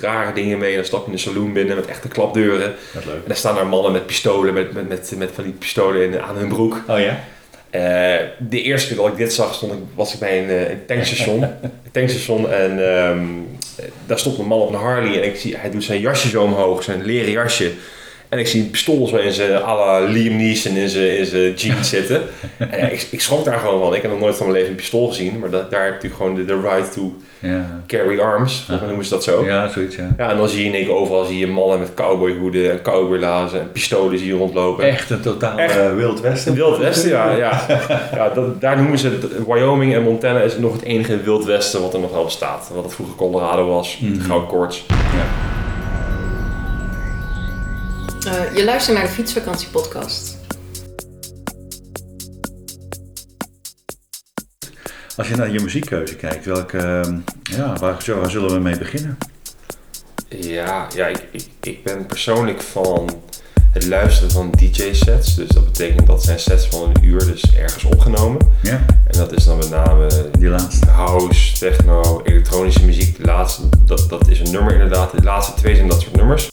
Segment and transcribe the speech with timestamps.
[0.00, 0.74] rare dingen mee.
[0.74, 2.74] Dan stap je in een saloon binnen met echte klapdeuren.
[2.92, 3.14] Wat leuk.
[3.14, 6.20] En daar staan er mannen met pistolen, met, met, met, met van die pistolen in,
[6.20, 6.80] aan hun broek.
[6.88, 7.24] Oh ja?
[7.74, 10.70] Eh, de eerste keer dat ik dit zag, stond ik, was ik bij een, eh,
[10.70, 11.42] een tankstation.
[11.62, 13.18] een tankstation en ehm,
[13.76, 16.28] eh, daar stond een man op een Harley en ik zie, hij doet zijn jasje
[16.28, 17.72] zo omhoog, zijn leren jasje.
[18.34, 21.52] En ik zie pistool zo in zijn à la Liam Neeson in zijn, in zijn
[21.54, 22.22] jeans zitten.
[22.58, 23.94] En ja, ik, ik schrok daar gewoon van.
[23.94, 26.10] Ik heb nog nooit van mijn leven een pistool gezien, maar da- daar heb je
[26.10, 27.82] gewoon de, de right to Ja.
[27.86, 29.44] carry arms, volgens mij noemen ze dat zo.
[29.44, 30.14] Ja, zoiets ja.
[30.18, 33.72] Ja, en dan zie je in overal zie je mannen met cowboyhoeden en cowboylazen en
[33.72, 34.84] pistolen zie je rondlopen.
[34.84, 35.76] Echt een totaal Echt.
[35.76, 36.54] eh, Wild Westen.
[36.54, 37.30] Wild Westen, ja.
[37.36, 37.66] ja.
[38.16, 41.80] ja dat, daar noemen ze het, Wyoming en Montana is nog het enige Wild Westen
[41.82, 42.70] wat er nog wel bestaat.
[42.74, 44.12] Wat het vroeger Colorado was, Mhm.
[44.12, 44.84] de Goud Koorts.
[44.88, 45.43] Ja.
[48.24, 50.36] Eh, je luistert naar de Fietsvakantiepodcast.
[55.16, 58.78] Als je naar je muziekkeuze kijkt, welke, ehm, ja, waar, zo- waar zullen we mee
[58.78, 59.18] beginnen?
[60.28, 63.22] Ja, ja ik, ik, ik ben persoonlijk van
[63.72, 65.34] het luisteren van DJ-sets.
[65.34, 68.48] Dus dat betekent dat zijn sets van een uur, dus ergens opgenomen.
[68.62, 70.86] Ja, En dat is dan met name die laatste.
[70.90, 73.16] house, techno, elektronische muziek.
[73.16, 75.10] De laatste, dat, dat is een nummer inderdaad.
[75.10, 76.48] De laatste twee zijn dat soort nummers.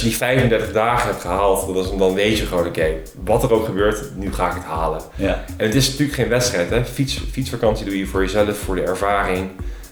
[0.00, 2.86] Je die 35 dagen hebt gehaald, is, dan weet je gewoon, oké,
[3.24, 5.00] wat er ook gebeurt, nu ga ik het halen.
[5.14, 6.84] Ja, En het is natuurlijk geen wedstrijd, hè.
[6.84, 9.50] Fiets, fietsvakantie doe je voor jezelf, voor de ervaring.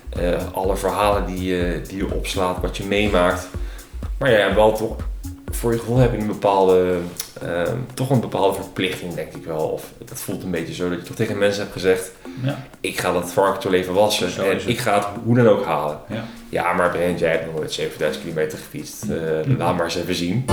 [0.08, 3.48] eh, alle verhalen die je, die je opslaat, wat je meemaakt.
[4.18, 4.96] Maar ja, wel toch,
[5.58, 6.98] voor je gevoel heb je een bepaalde,
[7.42, 7.62] eh,
[7.94, 9.68] toch een bepaalde verplichting, denk ik wel.
[9.68, 12.10] Of dat voelt een beetje zo dat je toch tegen mensen hebt gezegd,
[12.42, 15.48] ja, ik ga dat varkens wel even wassen Zo en ik ga het hoe dan
[15.48, 15.98] ook halen.
[16.08, 16.24] ja.
[16.50, 19.02] Ja, maar Brent, jij hebt nog nooit 7000 kilometer gefietst.
[19.02, 20.44] Eh, Laat maar eens even zien.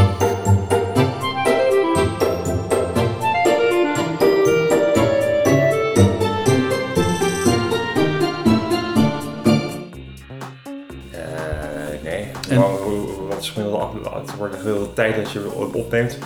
[14.37, 16.17] De gemiddelde tijd dat je op- opneemt?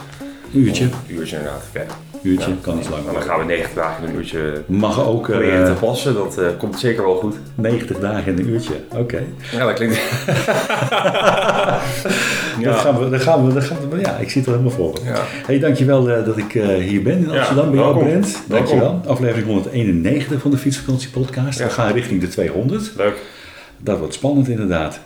[0.53, 1.63] Een uurtje, Een uurtje inderdaad.
[1.75, 1.85] Oké.
[2.23, 2.55] uurtje, Ja.
[2.61, 5.73] kan iets langer Dan gaan we 90 dagen in een uurtje Mag ook proberen eh
[5.73, 6.13] te passen.
[6.13, 7.35] Dat eh, komt zeker wel goed.
[7.55, 9.23] 90 dagen in een uurtje, oké.
[9.51, 9.99] Ja, dat klinkt...
[12.63, 14.77] Dat gaan we, dat gaan we, dat gaan we, ja, ik zie het er helemaal
[14.77, 14.99] voor.
[15.03, 15.23] Ja.
[15.45, 17.99] Hey, dankjewel eh, dat ik hier ben in Ja, Amsterdam bij jou.
[18.03, 18.25] Brent.
[18.25, 18.47] Welkom.
[18.47, 19.01] Dankjewel.
[19.07, 21.59] Aflevering 191 van de Fietsvakantie Podcast.
[21.59, 21.65] Ja.
[21.65, 22.91] We gaan richting de 200.
[22.97, 23.17] Leuk.
[23.77, 24.99] Dat wordt spannend inderdaad.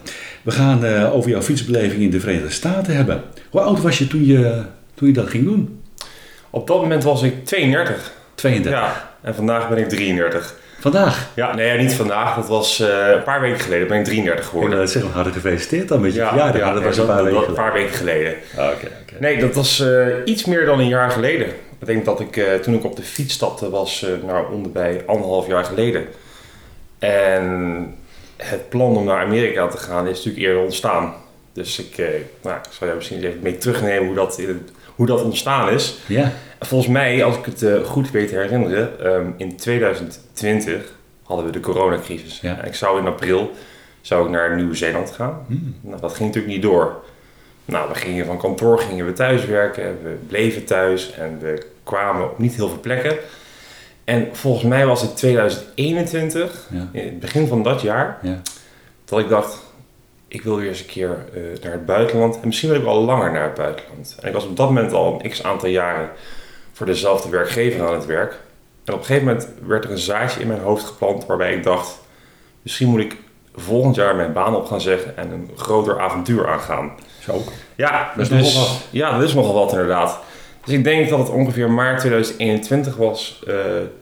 [0.43, 3.23] We gaan eh, over jouw fietsbeleving in de Verenigde Staten hebben.
[3.49, 4.61] Hoe oud was je toen je,
[4.93, 5.81] toen je dat ging doen?
[6.49, 8.11] Op dat moment was ik 32.
[8.35, 8.71] 32.
[8.81, 10.55] Ja, en vandaag ben ik 33.
[10.79, 11.29] Vandaag.
[11.33, 12.35] Ja, nee, ja, niet vandaag.
[12.35, 14.77] Dat was eh, een paar weken geleden ben ik 33 Ik geworden.
[14.77, 16.61] wil zeggen, hartelijk gefeliciteerd dan met je verjaardag.
[16.61, 17.63] maar dat was een dat- paar dat- weken een geleden.
[17.63, 18.33] paar weken geleden.
[18.57, 18.87] Ah, Oké.
[19.19, 21.47] Nee, dat was eh, iets meer dan een jaar geleden.
[21.79, 25.47] Ik denk dat ik toen ik op de fiets stapte was nou onder bij anderhalf
[25.47, 26.05] jaar geleden.
[26.99, 27.95] En
[28.43, 31.13] het plan om naar Amerika te gaan is natuurlijk eerder ontstaan.
[31.53, 32.07] Dus ik, eh,
[32.41, 34.41] nou, ik zal jou misschien even mee terugnemen hoe dat,
[34.95, 35.97] hoe dat ontstaan is.
[36.07, 36.31] Ja,
[36.65, 40.93] Volgens mij, als ik het eh, goed weet te herinneren, ehm, in 2020
[41.23, 42.39] hadden we de coronacrisis.
[42.41, 42.59] Ja.
[42.59, 43.51] En ik zou in april
[44.01, 45.45] zou ik naar Nieuw-Zeeland gaan.
[45.47, 45.75] Hmm.
[45.81, 47.03] Nou, dat ging natuurlijk niet door.
[47.65, 52.23] Nou, we gingen van kantoor gingen we thuis werken, we bleven thuis en we kwamen
[52.23, 53.17] op niet heel veel plekken.
[54.03, 58.41] En volgens mij was het 2021, ja, in het begin van dat jaar, ja.
[59.05, 59.63] dat ik dacht,
[60.27, 62.39] ik wil weer eens een keer eh, naar het buitenland.
[62.39, 64.15] En misschien wil ik wel langer naar het buitenland.
[64.21, 66.09] En ik was op dat moment al een x aantal jaren
[66.71, 68.31] voor dezelfde werkgever aan het werk.
[68.85, 71.63] En op een gegeven moment werd er een zaadje in mijn hoofd geplant waarbij ik
[71.63, 71.99] dacht,
[72.61, 73.17] misschien moet ik
[73.55, 76.91] volgend jaar mijn baan op gaan zeggen en een groter avontuur aangaan.
[77.19, 77.41] Zo.
[77.75, 78.81] Ja, Dat is dus- nogal wat.
[78.89, 80.19] Ja, dat is nogal wat inderdaad.
[80.65, 83.56] Dus ik denk dat het ongeveer maart 2021 was eh,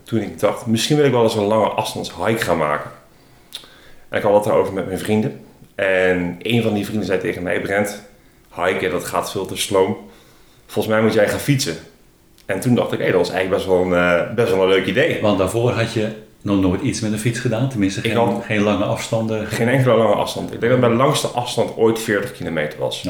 [0.04, 2.92] toen ik dacht, misschien wil ik wel eens een lange afstands hike gaan maken.
[4.10, 5.40] En ik had het erover met mijn vrienden.
[5.76, 8.04] En een van die vrienden zei tegen mij, Brent,
[8.56, 9.98] hiken dat gaat veel te sloom.
[10.66, 11.76] Volgens mij moet jij gaan fietsen.
[12.46, 13.94] En toen dacht ik, hé, dat was eigenlijk best wel, een,
[14.28, 15.22] eh, best wel een leuk idee.
[15.22, 16.08] Want daarvoor had je
[16.42, 17.70] nog nooit iets met een fiets gedaan.
[17.70, 19.48] Tenminste, geen, had- geen lange afstanden.
[19.48, 20.54] Geen enkele lange afstand.
[20.54, 23.04] Ik denk dat mijn langste afstand ooit 40 kilometer was.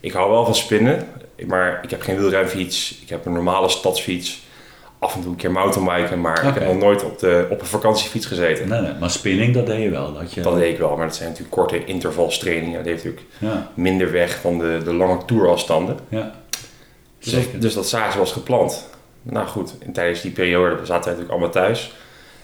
[0.00, 1.06] Ik hou wel van spinnen,
[1.46, 2.98] maar ik heb geen wielrenfiets.
[3.02, 4.46] Ik heb een normale stadsfiets.
[4.98, 7.66] af en toe een keer mountainbiken, maar ik heb nog nooit op, de, op een
[7.66, 8.68] vakantiefiets gezeten.
[8.68, 10.12] Nee, nee, maar spinning, dat deed je wel.
[10.12, 12.76] Dat je, Dat deed ik wel, maar dat zijn natuurlijk korte intervalstrainingen.
[12.78, 15.98] Dat heeft natuurlijk Ja, minder weg van de, de lange tourafstanden.
[16.08, 16.34] ja.
[17.20, 18.88] Dus dus dat zagen ze was gepland.
[19.22, 21.92] Nou goed, en tijdens die periode zaten wij natuurlijk allemaal thuis.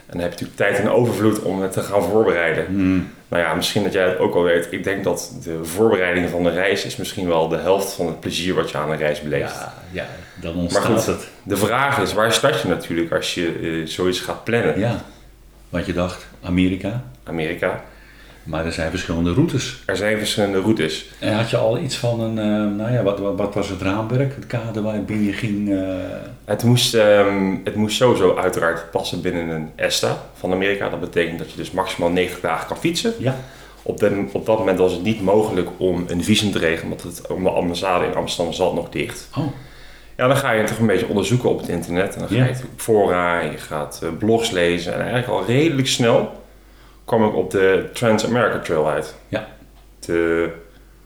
[0.07, 2.67] En dan heb je natuurlijk tijd en overvloed om het te gaan voorbereiden.
[2.67, 3.11] Hmm.
[3.29, 4.69] Nou ja, misschien dat jij het ook al weet.
[4.71, 8.21] Ik denk dat de voorbereiding van de reis is misschien wel de helft van het
[8.21, 9.55] plezier wat je aan een reis beleeft.
[9.55, 10.07] Ja, ja,
[10.41, 11.07] dan ontstaat goed.
[11.07, 11.29] het.
[11.43, 14.79] De vraag is, waar start je natuurlijk als je eh, zoiets gaat plannen?
[14.79, 15.05] Ja,
[15.69, 17.03] wat je dacht, Amerika.
[17.25, 17.85] Amerika.
[18.45, 19.83] Maar er zijn verschillende routes.
[19.87, 21.05] Er zijn verschillende routes.
[21.19, 23.83] En had je al iets van een, eh, nou ja, wat, wat, wat was het
[23.83, 25.73] raamwerk, het kader waarbinnen je ging?
[25.73, 25.79] eh,
[26.45, 30.89] Het moest, ehm, het moest sowieso uiteraard passen binnen een ESTA van Amerika.
[30.89, 33.13] Dat betekent dat je dus maximaal 90 dagen kan fietsen.
[33.19, 33.37] ja,
[33.83, 37.03] Op, de, op dat moment was het niet mogelijk om een visum te regelen, want
[37.03, 39.29] het, om de ambassade in Amsterdam zat nog dicht.
[39.39, 39.45] oh,
[40.17, 42.13] Ja, dan ga je toch een beetje onderzoeken op het internet.
[42.15, 42.45] En dan ga Ja.
[42.45, 44.93] je op fora, en je gaat eh, blogs lezen.
[44.95, 46.43] En eigenlijk al redelijk snel
[47.05, 49.15] kwam ik op de Trans-America Trail uit.
[49.29, 49.49] Ja.
[50.07, 50.51] De,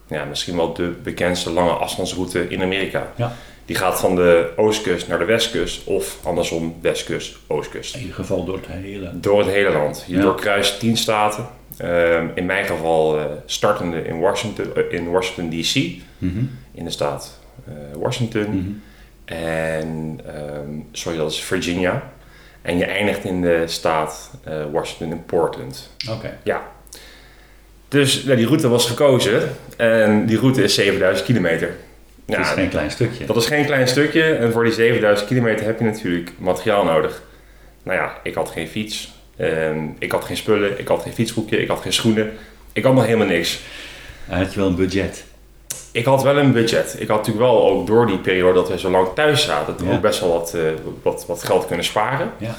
[0.06, 3.12] ja, misschien wel de bekendste lange afstandsroute in Amerika.
[3.16, 3.32] Ja.
[3.64, 7.94] Die gaat van de oostkust naar de westkust of andersom westkust, oostkust.
[7.94, 9.10] in ieder geval door het hele.
[9.14, 10.04] Door het hele land.
[10.06, 10.22] Je Ja.
[10.22, 11.46] doorkruist tien staten.
[11.76, 16.02] Ehm, in mijn geval eh, startende in Washington, eh, in Washington D.C.
[16.18, 16.38] Mhm,
[16.74, 18.42] in de staat eh, Washington.
[18.48, 18.68] mhm.
[19.24, 22.12] En, ehm, sorry, dat is Virginia.
[22.68, 25.90] En je eindigt in de staat eh, Washington in Portland.
[26.10, 26.38] Oké,
[27.88, 29.56] Dus nou, die route was gekozen.
[29.76, 31.76] En die route is 7000 kilometer.
[32.24, 33.26] dat is Ja, geen klein stukje.
[33.26, 34.22] dat is geen klein stukje.
[34.22, 37.22] En voor die 7000 kilometer heb je natuurlijk materiaal nodig.
[37.82, 39.12] Nou ja, ik had geen fiets.
[39.36, 40.78] Ehm, ik had geen spullen.
[40.78, 41.60] Ik had geen fietsboekje.
[41.60, 42.30] Ik had geen schoenen.
[42.72, 43.60] Ik had nog helemaal niks.
[44.26, 45.24] Had je wel een budget?
[45.92, 46.96] Ik had wel een budget.
[46.98, 49.92] Ik had natuurlijk wel ook door die periode dat we zo lang thuis zaten, Ja.
[49.94, 50.60] ook best wel wat, eh,
[51.02, 52.30] wat, wat geld kunnen sparen.
[52.38, 52.56] Ja.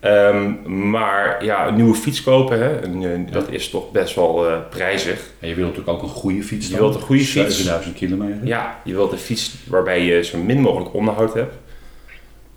[0.00, 0.52] Ehm,
[0.90, 4.56] maar ja, een nieuwe fiets kopen, hè, een, eh, dat is toch best wel eh,
[4.70, 5.20] prijzig.
[5.40, 6.80] En je wilt natuurlijk ook een goede fiets Je dan?
[6.80, 7.34] wilt een goede fiets.
[7.56, 8.46] 7000 kilometer?
[8.46, 11.54] Ja, je wilt een fiets waarbij je zo min mogelijk onderhoud hebt.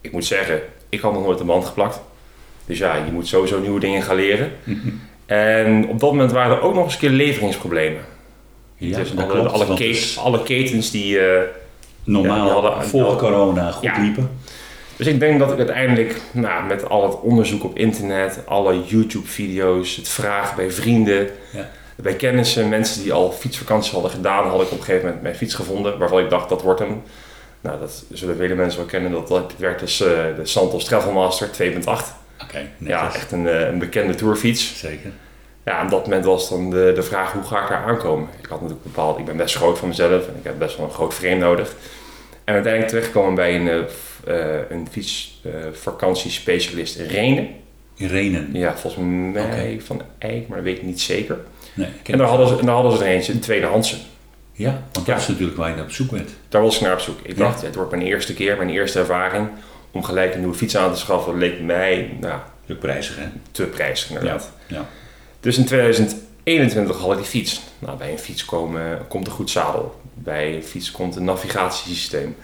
[0.01, 2.01] Ik moet zeggen, ik had nog nooit een band geplakt.
[2.65, 4.51] Dus ja, je moet sowieso nieuwe dingen gaan leren.
[5.25, 8.01] En op dat moment waren er ook nog eens een keer leveringsproblemen.
[8.89, 11.19] Ja, dus dat alle, klopt, alle, alle ketens die...
[11.19, 11.41] eh,
[12.03, 13.99] normaal Ja, hadden- voor corona goed Ja.
[14.01, 14.29] liepen.
[14.95, 19.95] Dus ik denk dat ik uiteindelijk nou, met al het onderzoek op internet, alle YouTube-video's,
[19.95, 21.69] het vragen bij vrienden, Ja.
[21.95, 25.35] bij kennissen, mensen die al fietsvakanties hadden gedaan, had ik op een gegeven moment mijn
[25.35, 27.01] fiets gevonden waarvan ik dacht dat wordt hem.
[27.61, 29.11] Nou, dat zullen vele mensen wel kennen.
[29.11, 31.83] Dat, dat werd dus eh, de Santos Travelmaster 2.8.
[32.43, 34.77] Oké, Ja, echt een, eh, een bekende tourfiets.
[34.79, 35.11] Zeker.
[35.65, 38.27] Ja, op dat moment was dan de, de vraag hoe ga ik daar aankomen.
[38.39, 40.85] Ik had natuurlijk bepaald, ik ben best groot van mezelf en ik heb best wel
[40.85, 41.75] een groot frame nodig.
[42.43, 43.85] En uiteindelijk terechtgekomen bij een,
[44.25, 47.47] eh, een fietsvakantiespecialist in Renen.
[47.95, 48.49] In Renen.
[48.53, 49.03] Ja, volgens
[49.33, 51.37] mij van Eijk, maar dat weet ik niet zeker.
[51.73, 53.95] Nee, ik En daar hadden ze, en daar hadden ze er eentje, een tweedehandse.
[54.53, 55.13] Ja, want Ja.
[55.13, 56.29] dat is natuurlijk waar je naar op zoek bent.
[56.49, 57.19] Daar was ik naar op zoek.
[57.23, 57.43] Ik Ja.
[57.43, 59.47] dacht, het wordt mijn eerste keer, mijn eerste ervaring.
[59.91, 62.39] Om gelijk een nieuwe fiets aan te schaffen, leek mij nou,
[62.71, 63.25] Ook prijzig, hè?
[63.51, 64.51] te prijzig inderdaad.
[64.67, 64.85] Ja.
[65.41, 67.61] Dus in 2021 had ik die fiets.
[67.79, 69.95] Nou, bij een fiets komen, komt een goed zadel.
[70.13, 72.35] Bij een fiets komt een navigatiesysteem.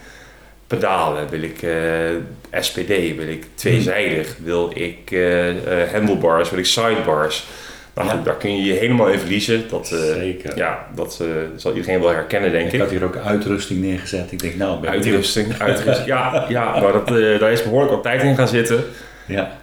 [0.67, 6.65] Pedalen wil ik eh, SPD, wil ik tweezijdig, wil ik eh, eh, handlebars, wil ik
[6.65, 7.45] sidebars.
[7.93, 8.21] Nou Ja.
[8.23, 9.69] daar kun je je helemaal in verliezen.
[9.69, 10.57] Dat, Zeker.
[10.57, 11.23] Ja, dat
[11.55, 12.79] zal iedereen wel herkennen, denk Ik ik.
[12.79, 14.31] had hier ook uitrusting neergezet.
[14.31, 14.89] Ik denk, nou, ben.
[14.89, 16.07] Uitrusting, uitrusting.
[16.15, 17.07] Ja, ja maar dat,
[17.39, 18.83] daar is behoorlijk wat tijd in gaan zitten.
[19.25, 19.57] Ja,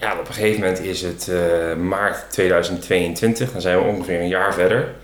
[0.00, 3.52] Ja, op een gegeven moment is het eh, maart 2022.
[3.52, 4.94] Dan zijn we ongeveer een jaar verder.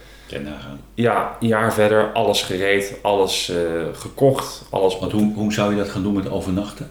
[0.95, 2.13] Ja, een jaar verder.
[2.13, 3.57] Alles gereed, alles eh,
[3.93, 4.65] gekocht.
[4.71, 6.91] Alles Want hoe, hoe zou je dat gaan doen met overnachten?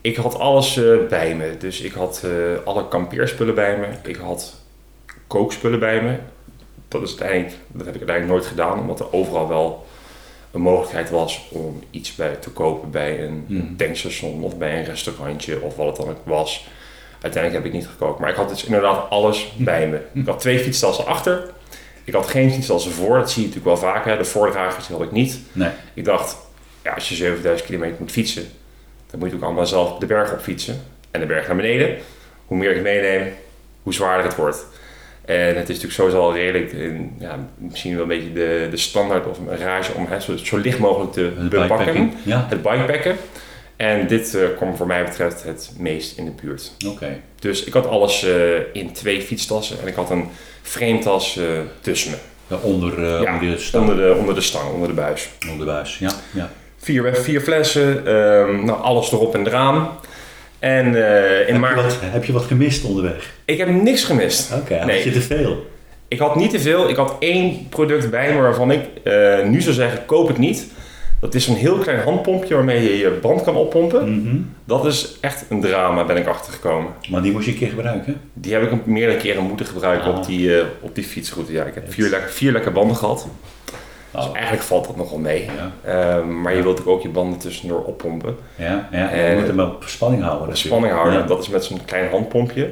[0.00, 1.56] Ik had alles eh, bij me.
[1.58, 2.24] Dus ik had
[2.64, 3.86] alle kampeerspullen bij me.
[4.10, 4.54] Ik had
[5.26, 6.16] kookspullen bij me.
[6.88, 8.78] Dat, is uiteindelijk, dat heb ik uiteindelijk nooit gedaan.
[8.80, 9.86] Omdat er overal wel
[10.50, 13.76] een mogelijkheid was om iets bij te kopen bij een Hmm.
[13.76, 16.66] tankstation of bij een restaurantje of wat het dan ook was.
[17.20, 18.20] Uiteindelijk heb ik niet gekookt.
[18.20, 20.00] Maar ik had dus inderdaad alles bij me.
[20.12, 21.42] Ik had twee fietstassen achter.
[22.04, 23.18] Ik had geen fietstassen voor.
[23.18, 24.18] Dat zie je natuurlijk wel vaker.
[24.18, 25.38] De voordragers had ik niet.
[25.52, 25.70] Nee.
[25.94, 26.36] Ik dacht,
[26.82, 28.44] ja, als je 7000 kilometer moet fietsen,
[29.10, 30.82] dan moet je ook allemaal zelf de berg op fietsen.
[31.10, 31.96] En de berg naar beneden.
[32.46, 33.32] Hoe meer ik meeneem,
[33.82, 34.66] hoe zwaarder het wordt.
[35.24, 38.76] En het is natuurlijk sowieso al redelijk, in, ja, misschien wel een beetje de, de
[38.76, 41.76] standaard of een rage om hè, zo, zo licht mogelijk te Het bepakken.
[41.76, 42.12] bikepacking.
[42.22, 43.16] Ja, Het bikepacken.
[43.76, 46.72] En dit eh, kwam voor mij betreft het meest in de buurt.
[46.86, 47.20] oké.
[47.38, 48.32] Dus ik had alles eh,
[48.72, 50.24] in twee fietstassen en ik had een
[50.62, 51.44] frametas eh
[51.80, 52.16] tussen me.
[52.46, 55.28] Ja, onder, Ja, onder de stang, Onder de, onder de stang, onder de buis.
[55.50, 55.98] onder de buis.
[55.98, 56.50] Ja, ja.
[56.76, 59.88] Vier, vier flessen, ehm, nou, alles erop en eraan.
[60.58, 61.74] En in heb, je maart...
[61.82, 63.34] wat, heb je wat gemist onderweg?
[63.44, 64.52] Ik heb niks gemist.
[64.52, 65.04] Oké, had Nee.
[65.04, 65.66] je te veel?
[66.08, 66.88] Ik had niet te veel.
[66.88, 68.80] Ik had één product bij me waarvan ik
[69.44, 70.66] nu zou zeggen, koop het niet.
[71.26, 74.20] Dat is een heel klein handpompje waarmee je je band kan oppompen.
[74.20, 74.36] Mhm.
[74.64, 76.90] Dat is echt een drama, ben ik achtergekomen.
[77.10, 78.20] Maar die moest je een keer gebruiken?
[78.32, 80.16] Die heb ik meerdere keren moeten gebruiken Ah.
[80.18, 81.52] op, die, eh, op die fietsroute.
[81.52, 83.26] Ja, ik heb vier, vier lekker banden gehad.
[84.10, 84.34] Dus Oh.
[84.34, 85.44] eigenlijk valt dat nogal mee.
[85.44, 85.72] Ja,
[86.18, 88.36] Ehm, maar je wilt ook je banden tussendoor oppompen.
[88.56, 89.10] ja, ja.
[89.10, 90.56] En- je moet hem op spanning houden.
[90.56, 91.26] Spanning houden, Ja.
[91.26, 92.70] dat is met zo'n klein handpompje.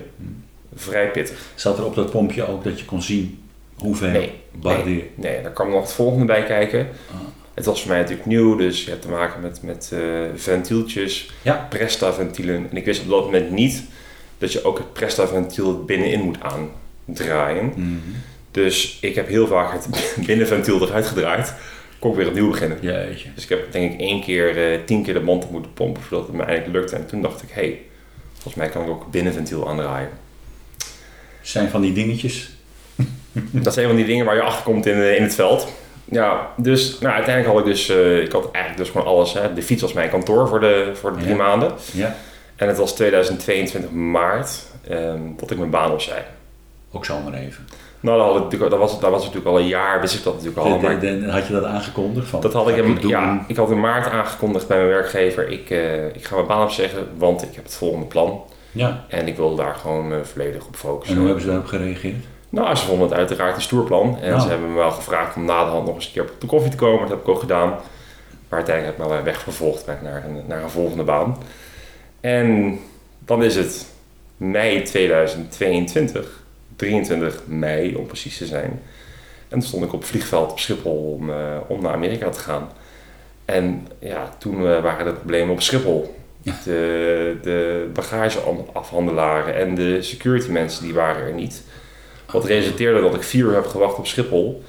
[0.74, 1.38] Vrij pittig.
[1.54, 3.38] Zat er op dat pompje ook dat je kon zien
[3.78, 5.04] hoeveel Nee, barden je...
[5.14, 6.80] Nee, daar kan nog het volgende bij kijken.
[7.10, 7.16] Ah.
[7.54, 10.00] Het was voor mij natuurlijk nieuw, dus je hebt te maken met, met eh,
[10.34, 11.66] ventieltjes, Ja.
[11.70, 12.66] Presta-ventielen.
[12.70, 13.82] En ik wist op dat moment niet
[14.38, 16.38] dat je ook het Presta-ventiel binnenin moet
[17.06, 17.72] aandraaien.
[17.76, 17.92] Mhm.
[18.50, 19.88] Dus ik heb heel vaak het
[20.26, 21.54] binnenventiel eruit gedraaid.
[21.98, 22.78] Kon ik weer opnieuw beginnen.
[22.80, 23.28] Jeetje.
[23.34, 26.02] Dus ik heb denk ik één keer, eh, tien keer de band op moeten pompen
[26.02, 26.96] voordat het me eindelijk lukte.
[26.96, 27.80] En toen dacht ik, hé, hey,
[28.32, 30.10] volgens mij kan ik ook het binnenventiel aandraaien.
[31.42, 32.50] Zijn van die dingetjes.
[33.50, 35.68] Dat zijn van die dingen waar je achter komt in, eh, in het veld.
[36.04, 39.32] Ja, dus nou, uiteindelijk had ik dus, eh, ik had eigenlijk dus gewoon alles.
[39.32, 39.52] Hè.
[39.54, 41.36] De fiets was mijn kantoor voor de, voor de drie Ja.
[41.36, 41.72] maanden.
[41.92, 42.14] Ja.
[42.56, 46.24] En het was 2022 maart ehm, dat ik mijn baan opzij.
[46.92, 47.66] Ook zomaar even.
[48.00, 50.22] Nou, dat, had ik natuurlijk, dat, was, dat was natuurlijk al een jaar, wist ik
[50.24, 50.78] dat natuurlijk al.
[50.78, 52.28] De- maar de- de- had je dat aangekondigd?
[52.28, 55.48] Van, dat had ik, in, ja, ik had in maart aangekondigd bij mijn werkgever.
[55.48, 58.42] Ik, eh, ik ga mijn baan opzeggen, want ik heb het volgende plan.
[58.72, 59.04] Ja.
[59.08, 61.16] En ik wil daar gewoon eh, volledig op En focussen.
[61.16, 62.24] hoe hebben ze daarop gereageerd?
[62.54, 64.18] Nou, ze vonden het uiteraard een stoer plan.
[64.20, 64.40] En Nou.
[64.40, 66.46] ze hebben me wel gevraagd om na de hand nog eens een keer op de
[66.46, 67.00] koffie te komen.
[67.00, 67.68] Dat heb ik ook gedaan.
[68.48, 71.38] Maar uiteindelijk heb ik me ben ik naar een, naar een volgende baan.
[72.20, 72.78] En
[73.18, 73.86] dan is het
[74.36, 76.42] mei 2022.
[76.76, 78.82] 23 mei om precies te zijn.
[79.48, 82.38] En toen stond ik op het vliegveld op Schiphol om, eh, om naar Amerika te
[82.38, 82.68] gaan.
[83.44, 86.14] En ja, toen eh, waren de problemen op Schiphol.
[86.42, 86.54] Ja.
[86.64, 91.62] De, de bagageafhandelaren en de security mensen die waren er niet.
[92.34, 94.62] Wat resulteerde dat ik vier uur heb gewacht op Schiphol.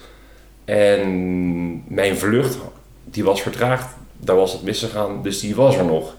[0.65, 2.57] En mijn vlucht,
[3.03, 3.95] die was vertraagd.
[4.17, 6.15] Daar was het misgegaan, dus die was er nog.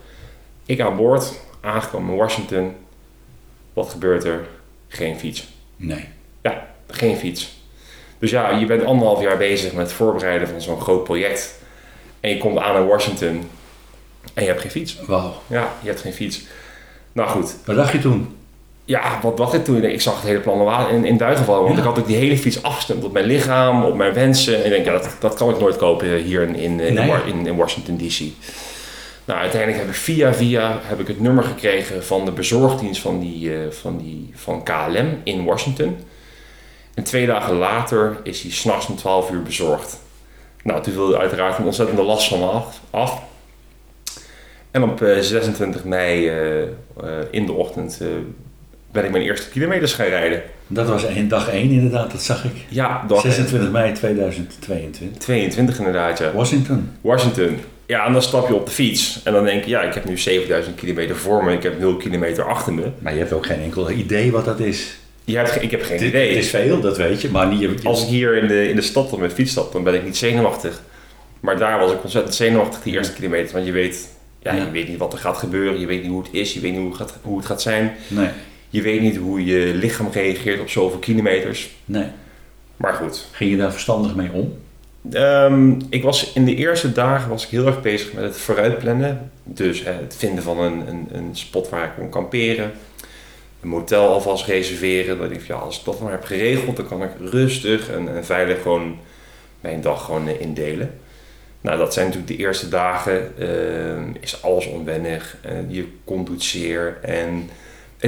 [0.67, 2.73] Ik aan boord, aangekomen in Washington.
[3.73, 4.47] Wat gebeurt er?
[4.89, 5.49] Geen fiets.
[5.77, 6.09] Nee.
[6.43, 7.57] Ja, geen fiets.
[8.19, 11.55] Dus ja, je bent anderhalf jaar bezig met het voorbereiden van zo'n groot project.
[12.21, 13.49] En je komt aan in Washington
[14.35, 15.01] en je hebt geen fiets.
[15.07, 15.35] Wauw.
[15.47, 16.43] Ja, je hebt geen fiets.
[17.13, 18.37] Nou goed, Wat dacht je toen?
[18.87, 19.85] Ja, wat dacht ik toen?
[19.85, 21.63] Ik zag het hele plan al in, in duigen vallen.
[21.63, 21.81] Want Ja.
[21.81, 24.59] ik had ook die hele fiets afgestemd op mijn lichaam, op mijn wensen.
[24.59, 27.13] En ik denk, ja, dat, dat kan ik nooit kopen hier in, in, in, Nee.
[27.27, 28.21] In, in Washington D.C.
[29.25, 33.21] Nou, uiteindelijk heb ik via via heb ik het nummer gekregen van de bezorgdienst van,
[33.21, 35.97] die, eh, van, die, van KLM in Washington.
[36.95, 39.99] En twee dagen later is hij s'nachts om 12 uur bezorgd.
[40.63, 42.81] Nou, toen wilde uiteraard een ontzettende last van me af.
[42.91, 43.23] af.
[44.71, 46.69] En op eh, 26 mei eh, eh,
[47.31, 48.09] in de ochtend eh,
[48.97, 50.43] ben ik mijn eerste kilometers gaan rijden.
[50.67, 52.53] Dat was één, dag 1 inderdaad, dat zag ik.
[52.69, 55.19] Ja, dag 26 mei 2022.
[55.19, 56.33] 22 inderdaad, ja.
[56.33, 56.91] Washington.
[57.01, 57.59] Washington.
[57.87, 59.21] Ja, en dan stap je op de fiets.
[59.25, 61.53] En dan denk je, ja, ik heb nu 7000 kilometer voor me.
[61.53, 62.91] Ik heb 0 kilometer achter me.
[62.99, 64.97] Maar je hebt ook geen enkel idee wat dat is.
[65.25, 66.29] Je hebt, ik heb geen idee.
[66.29, 67.29] Het is veel, dat weet je.
[67.31, 69.85] Maar niet, Als ik hier in de, in de stad op mijn fiets stap, dan
[69.85, 70.83] ben ik niet zenuwachtig.
[71.41, 73.53] Maar daar was ik ontzettend zenuwachtig die eerste kilometer.
[73.53, 74.09] Want je weet,
[74.43, 74.65] ja, Ja.
[74.65, 75.81] je weet niet wat er gaat gebeuren.
[75.81, 76.53] Je weet niet hoe het is.
[76.55, 77.97] Je weet niet hoe het gaat, hoe het gaat zijn.
[78.09, 78.29] Nee,
[78.69, 81.71] Je weet niet hoe je lichaam reageert op zoveel kilometers.
[81.85, 82.07] nee.
[82.77, 83.29] Maar goed.
[83.33, 84.59] Ging je daar verstandig mee om?
[85.13, 89.31] Ehm, ik was in de eerste dagen was ik heel erg bezig met het vooruitplannen.
[89.43, 92.73] Dus hè, het vinden van een, een, een spot waar ik kon kamperen.
[93.63, 95.19] Een motel alvast reserveren.
[95.19, 98.25] Dat ik, ja, als ik dat maar heb geregeld, dan kan ik rustig en, en
[98.25, 98.99] veilig gewoon
[99.61, 100.99] mijn dag gewoon eh, indelen.
[101.61, 103.33] Nou, dat zijn natuurlijk de eerste dagen.
[103.39, 105.37] ehm, is alles onwennig.
[105.43, 107.51] eh, je komt doet zeer en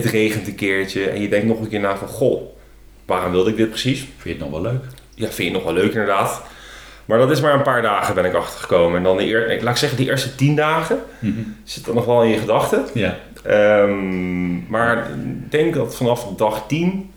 [0.02, 1.10] het regent een keertje.
[1.10, 2.42] En je denkt nog een keer na van, goh,
[3.06, 3.98] waarom wilde ik dit precies?
[3.98, 4.84] Vind je het nog wel leuk?
[5.14, 6.42] Ja, vind je nog wel leuk inderdaad.
[7.04, 8.96] Maar dat is maar een paar dagen ben ik achtergekomen.
[8.96, 10.98] En dan de eer, laat ik zeggen, die eerste tien dagen
[11.64, 12.84] zit dat nog wel in je gedachten.
[12.94, 13.18] Ja.
[13.44, 17.10] Ehm, maar ik denk dat vanaf dag 10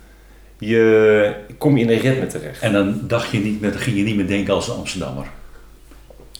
[0.58, 2.62] je, kom je in een ritme terecht.
[2.62, 5.26] En dan dacht je niet dan ging je niet meer denken als een Amsterdammer.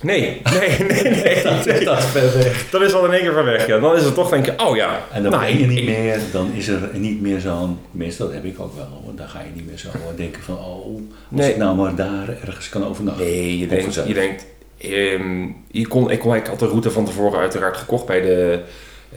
[0.02, 1.14] Nee, nee, nee, nee.
[1.66, 1.84] nee.
[1.86, 2.70] Dat is ver weg.
[2.70, 3.68] Dat is al in één keer van weg.
[3.68, 3.80] Ja.
[3.80, 5.00] Dan is het toch denk je, oh ja.
[5.12, 8.24] En dan nou, ben je niet ik- meer, dan is er niet meer zo'n, tenminste
[8.24, 10.86] dat heb ik ook wel, want dan ga je niet meer zo denken van, oh,
[10.86, 11.50] als Nee.
[11.50, 13.26] ik nou maar daar ergens kan overnachten.
[13.26, 14.46] Nee, je denkt, je denkt
[14.78, 18.60] ehm, je kon, ik, kon, ik had de route van tevoren uiteraard gekocht bij de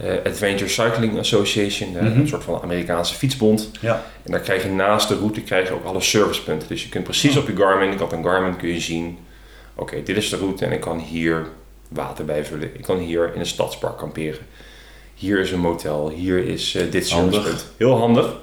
[0.01, 2.19] eh, Adventure Cycling Association, eh, Mhm.
[2.19, 3.71] een soort van Amerikaanse fietsbond.
[3.81, 4.03] Ja.
[4.23, 6.67] En daar krijg je naast de route krijg je ook alle servicepunten.
[6.67, 7.41] Dus je kunt precies Oh.
[7.41, 9.17] op je Garmin, ik had een Garmin, kun je zien,
[9.75, 11.45] oké, dit is de route en ik kan hier
[11.89, 12.69] water bijvullen.
[12.75, 14.39] Ik kan hier in een stadspark kamperen.
[15.13, 17.65] Hier is een motel, hier is eh, dit Handig.
[17.77, 18.35] Heel handig.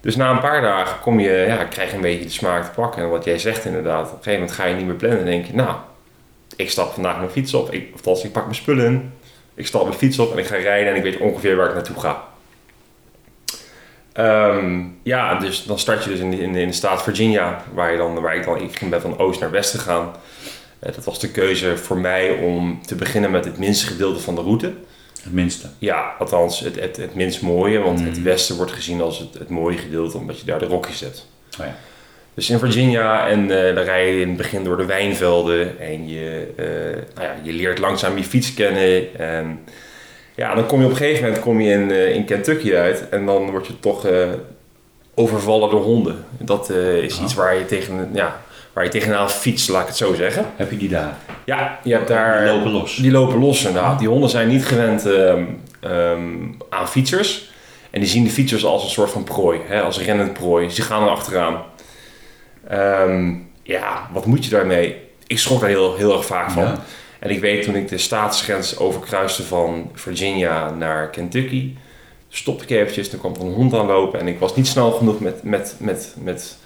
[0.00, 2.70] Dus na een paar dagen kom je, ja, krijg je een beetje de smaak te
[2.80, 3.02] pakken.
[3.02, 5.18] En wat jij zegt inderdaad, op een gegeven moment ga je niet meer plannen.
[5.18, 5.76] En denk je, nou,
[6.56, 7.72] ik stap vandaag mijn fiets op.
[7.72, 9.12] Ik, of althans, ik pak mijn spullen.
[9.54, 11.74] Ik stap mijn fiets op en ik ga rijden en ik weet ongeveer waar ik
[11.74, 12.24] naartoe ga.
[14.12, 17.62] Ehm, ja, dus dan start je dus in, de- in, de- in de staat Virginia,
[17.74, 20.12] waar, je dan, waar ik dan ik ben van oost naar west gegaan.
[20.78, 24.34] Eh, dat was de keuze voor mij om te beginnen met het minste gedeelte van
[24.34, 24.72] de route.
[25.22, 25.66] Het minste.
[25.78, 28.22] Ja, althans het, het, het minst mooie, want het Mhm.
[28.22, 31.28] westen wordt gezien als het, het mooie gedeelte, omdat je daar de Rockies hebt.
[31.60, 31.76] Oh ja.
[32.34, 36.08] Dus in Virginia en eh dan rij je in het begin door de wijnvelden en
[36.08, 36.64] je, eh,
[37.14, 39.18] nou ja, je leert langzaam je fiets kennen.
[39.18, 39.58] En
[40.34, 43.26] ja, dan kom je op een gegeven moment kom je in, in Kentucky uit en
[43.26, 44.06] dan word je toch
[45.14, 46.24] overvallen door honden.
[46.38, 46.70] Dat
[47.02, 48.40] is iets waar je, tegen, ja,
[48.76, 50.46] waar je tegenaan fietst, laat ik het zo zeggen.
[50.56, 51.16] Heb je die daar?
[51.44, 52.44] Ja, je hebt daar...
[52.44, 52.96] Die lopen los.
[52.96, 53.98] Die lopen los inderdaad.
[53.98, 55.44] Die honden zijn niet gewend ehm,
[55.80, 56.20] ehm,
[56.68, 57.50] aan fietsers.
[57.90, 60.70] En die zien de fietsers als een soort van prooi, hè, als rennend prooi.
[60.70, 61.62] Ze gaan er achteraan.
[62.68, 64.96] Ehm, ja, wat moet je daarmee?
[65.26, 66.62] Ik schrok daar heel, heel erg vaak van.
[66.62, 66.84] Ja.
[67.18, 71.74] En ik weet toen ik de staatsgrens overkruiste van Virginia naar Kentucky,
[72.28, 75.20] stopte ik eventjes, toen kwam er een hond aanlopen en ik was niet snel genoeg
[75.20, 76.56] met, met, met, met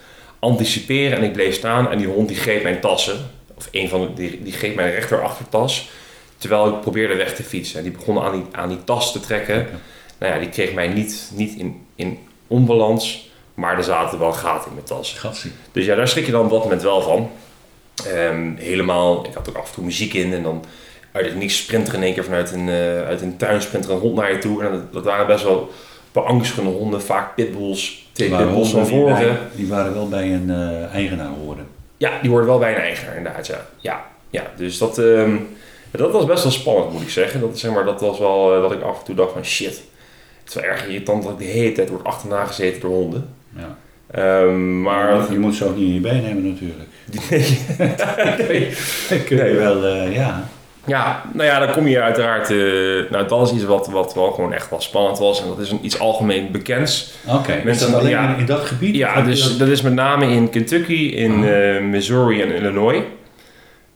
[0.41, 4.01] anticiperen en ik bleef staan en die hond die greep mijn tassen, of een van
[4.01, 5.91] de, die, die greep mijn rechterachtertas,
[6.39, 7.79] terwijl ik probeerde weg te fietsen.
[7.79, 9.67] En die begon aan die, aan die tas te trekken.
[10.19, 14.69] Nou ja, die kreeg mij niet, niet in, in onbalans, maar er zaten wel gaten
[14.69, 15.13] in mijn tas.
[15.13, 15.53] Gatsie.
[15.73, 17.31] Dus ja, daar schrik je dan op dat moment wel van.
[18.07, 20.65] Ehm, helemaal, ik had ook af en toe muziek in en dan
[21.13, 23.85] uit het niks sprint er in één keer vanuit een, eh, uit een tuin sprint
[23.85, 24.65] er een hond naar je toe.
[24.65, 25.71] En dat, dat waren best wel
[26.13, 29.39] beangstigende honden, vaak pitbulls, waren, pitbulls van die, voren.
[29.55, 31.67] die waren wel bij een eh, eigenaar horen.
[31.97, 33.67] Ja, die worden wel bij een eigenaar inderdaad, ja.
[33.79, 35.37] Ja, ja dus dat, ehm,
[35.91, 37.41] dat was best wel spannend moet ik zeggen.
[37.41, 39.83] Dat, zeg maar, dat was wel eh, dat ik af en toe dacht van shit.
[40.41, 43.29] Het is wel erg irritant dat ik de hele tijd wordt achterna gezeten door honden.
[43.57, 43.77] Ja.
[44.11, 46.89] Ehm, maar je moet ze ook niet in je been hebben natuurlijk.
[48.49, 48.69] nee.
[49.09, 50.49] Dan kun je wel, eh, ja.
[50.87, 52.51] Ja, nou ja, dan kom je uiteraard.
[52.51, 52.57] eh,
[53.11, 55.43] nou, dat is iets wat, wat wel gewoon echt wel spannend was.
[55.43, 57.13] En dat is een, iets algemeen bekends.
[57.29, 58.37] Oké, Mensen- dat alleen ja.
[58.37, 58.95] in, dat gebied?
[58.97, 61.77] Ja, dus dat- dat is met name in Kentucky, in Ah.
[61.77, 63.03] eh, Missouri en Illinois.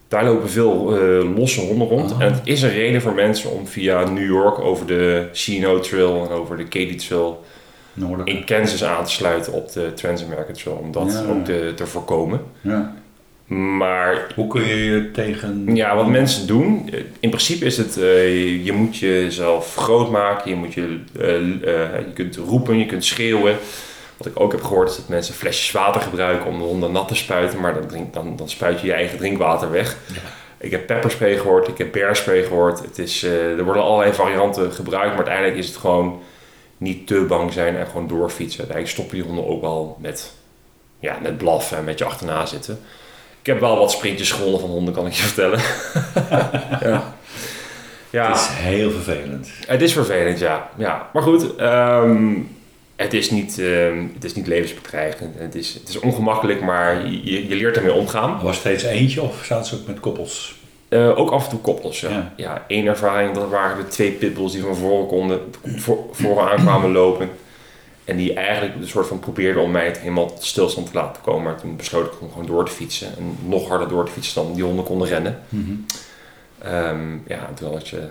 [0.07, 2.13] Daar lopen veel eh, losse honden rond.
[2.13, 2.21] Ah.
[2.21, 6.27] En het is een reden voor mensen om via New York over de C&O Trail
[6.29, 7.43] en over de Katy Trail
[7.93, 8.29] Noordelijk.
[8.29, 10.77] in Kansas aan te sluiten op de Trans-American Trail.
[10.77, 11.31] Om dat Ja.
[11.31, 12.41] ook te, te voorkomen.
[12.61, 12.93] Ja.
[13.45, 15.75] Maar Hoe kun je je tegen...
[15.75, 20.55] Ja, wat mensen doen, in principe is het, eh, je moet jezelf groot maken, je,
[20.55, 23.57] moet je, eh, eh, je kunt roepen, je kunt schreeuwen.
[24.17, 27.07] Wat ik ook heb gehoord is dat mensen flesjes water gebruiken om de honden nat
[27.07, 29.97] te spuiten, maar dan, drink, dan, dan spuit je je eigen drinkwater weg.
[30.57, 32.79] Ik heb pepperspray gehoord, ik heb bearspray gehoord.
[32.79, 36.21] Het is, er worden allerlei varianten gebruikt, maar uiteindelijk is het gewoon
[36.77, 38.59] niet te bang zijn en gewoon doorfietsen.
[38.59, 40.33] Uiteindelijk stoppen die honden ook wel met,
[40.99, 42.79] ja, met blaffen en met je achterna zitten.
[43.45, 45.59] Ik heb wel wat sprintjes gewonnen van honden, kan ik je vertellen.
[46.81, 47.13] ja.
[48.09, 49.49] Ja, Het is heel vervelend.
[49.67, 50.69] het is vervelend, ja.
[50.77, 51.09] ja.
[51.13, 52.33] Maar goed, ehm,
[52.95, 55.35] het, is niet, ehm, het is niet levensbedreigend.
[55.37, 58.39] Het is, het is ongemakkelijk, maar je, je leert ermee omgaan.
[58.41, 60.55] Was het steeds eentje of zaten ze ook met koppels?
[60.89, 62.09] Eh, ook af en toe koppels, ja.
[62.09, 62.31] Ja.
[62.35, 62.63] ja.
[62.67, 65.39] één ervaring, dat waren de twee pitbulls die van voren konden,
[65.75, 67.29] voor, vooraan kwamen lopen.
[68.05, 71.21] En die eigenlijk een soort van probeerden om mij het helemaal tot stilstand te laten
[71.21, 71.43] komen.
[71.43, 73.07] Maar toen besloot ik om gewoon door te fietsen.
[73.17, 75.39] En nog harder door te fietsen dan die honden konden rennen.
[76.61, 78.01] Ehm, ja, en toen had je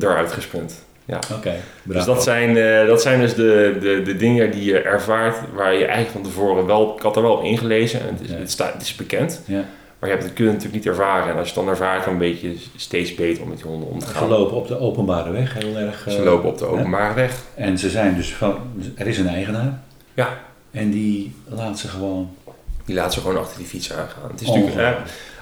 [0.00, 0.84] eruit gesprint.
[1.04, 1.18] Ja.
[1.36, 5.36] Oké, Dus dat zijn, eh, dat zijn dus de, de, de dingen die je ervaart
[5.54, 6.94] waar je eigenlijk van tevoren wel...
[6.96, 8.36] Ik had er wel op ingelezen en het is, Ja.
[8.36, 9.40] het, staat, het is bekend.
[9.46, 9.64] Ja.
[10.04, 11.32] Maar je hebt het kun je natuurlijk niet ervaren.
[11.32, 13.88] En als je het dan ervaart, dan weet je steeds beter om met die honden
[13.88, 14.28] om te Ze gaan.
[14.28, 16.04] lopen op de openbare weg heel erg.
[16.08, 17.32] Ze eh, lopen op de openbare weg.
[17.54, 18.56] En ze zijn dus van...
[18.96, 19.80] Er is een eigenaar.
[20.14, 20.38] Ja.
[20.70, 22.30] En die laat ze gewoon...
[22.84, 24.30] Die laat ze gewoon achter die fiets aangaan.
[24.30, 24.54] Het is Oh.
[24.54, 24.92] natuurlijk, eh,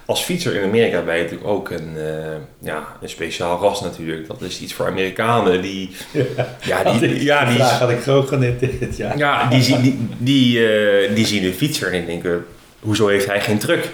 [0.07, 4.27] als fietser in Amerika ben je natuurlijk ook een, eh, ja, een speciaal ras natuurlijk.
[4.27, 5.91] Dat is iets voor Amerikanen die...
[6.65, 9.13] Ja, die, ja, die, vraag had ik ook genoteerd, ja.
[9.17, 12.45] ja, die, zien- die, die, eh, die zien een fietser en denken...
[12.81, 13.91] Hoezo heeft hij geen truck?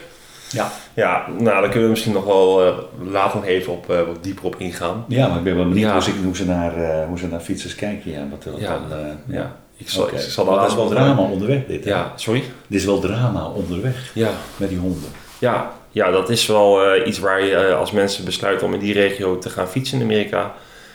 [0.51, 0.73] Ja.
[0.95, 2.75] Ja, nou, daar kunnen we misschien nog wel eh,
[3.11, 5.05] later nog even op, eh, wat dieper op ingaan.
[5.09, 5.93] Ja, maar ik ben wel benieuwd Ja.
[5.93, 8.11] hoe, ze, hoe, ze naar, eh, hoe ze naar fietsers kijken.
[8.11, 8.79] Ja, wat er Ja.
[8.89, 10.15] dan, eh, Ja, ik zal, Oké.
[10.15, 11.85] ik zal dat is wel drama onderweg dit.
[11.85, 11.91] hè?
[11.91, 12.43] Ja, sorry?
[12.67, 15.11] Dit is wel drama onderweg Ja, met die honden.
[15.39, 18.81] ja, ja dat is wel eh, iets waar je eh, als mensen besluiten om in
[18.81, 20.55] die regio te gaan fietsen in Amerika.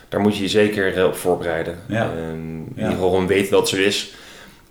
[0.10, 1.78] Daar moet je je zeker op voorbereiden.
[1.88, 2.04] Ja.
[2.32, 2.82] In Ja.
[2.82, 4.14] ieder geval gewoon weten dat het zo is.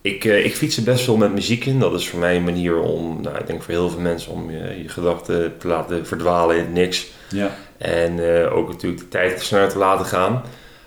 [0.03, 1.79] Ik, eh, ik fiets er best veel met muziek in.
[1.79, 4.51] Dat is voor mij een manier om, nou, ik denk voor heel veel mensen, om
[4.51, 7.07] je, je gedachten te laten verdwalen in niks.
[7.29, 7.57] Ja.
[7.79, 10.43] En eh, ook natuurlijk de tijd sneller te laten gaan.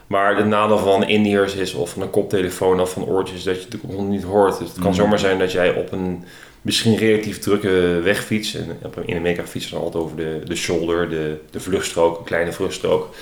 [0.07, 3.61] Maar de nadeel van in-ears is of van een koptelefoon of van oortjes dat je
[3.61, 4.57] het natuurlijk niet hoort.
[4.59, 4.93] Dus het kan Mm.
[4.95, 6.23] zomaar zijn dat jij op een
[6.61, 8.55] misschien relatief drukke weg fietst.
[8.55, 12.17] En op een- in Amerika fietsen dan altijd over de, de shoulder, de, de vluchtstrook,
[12.17, 13.15] een kleine vluchtstrook.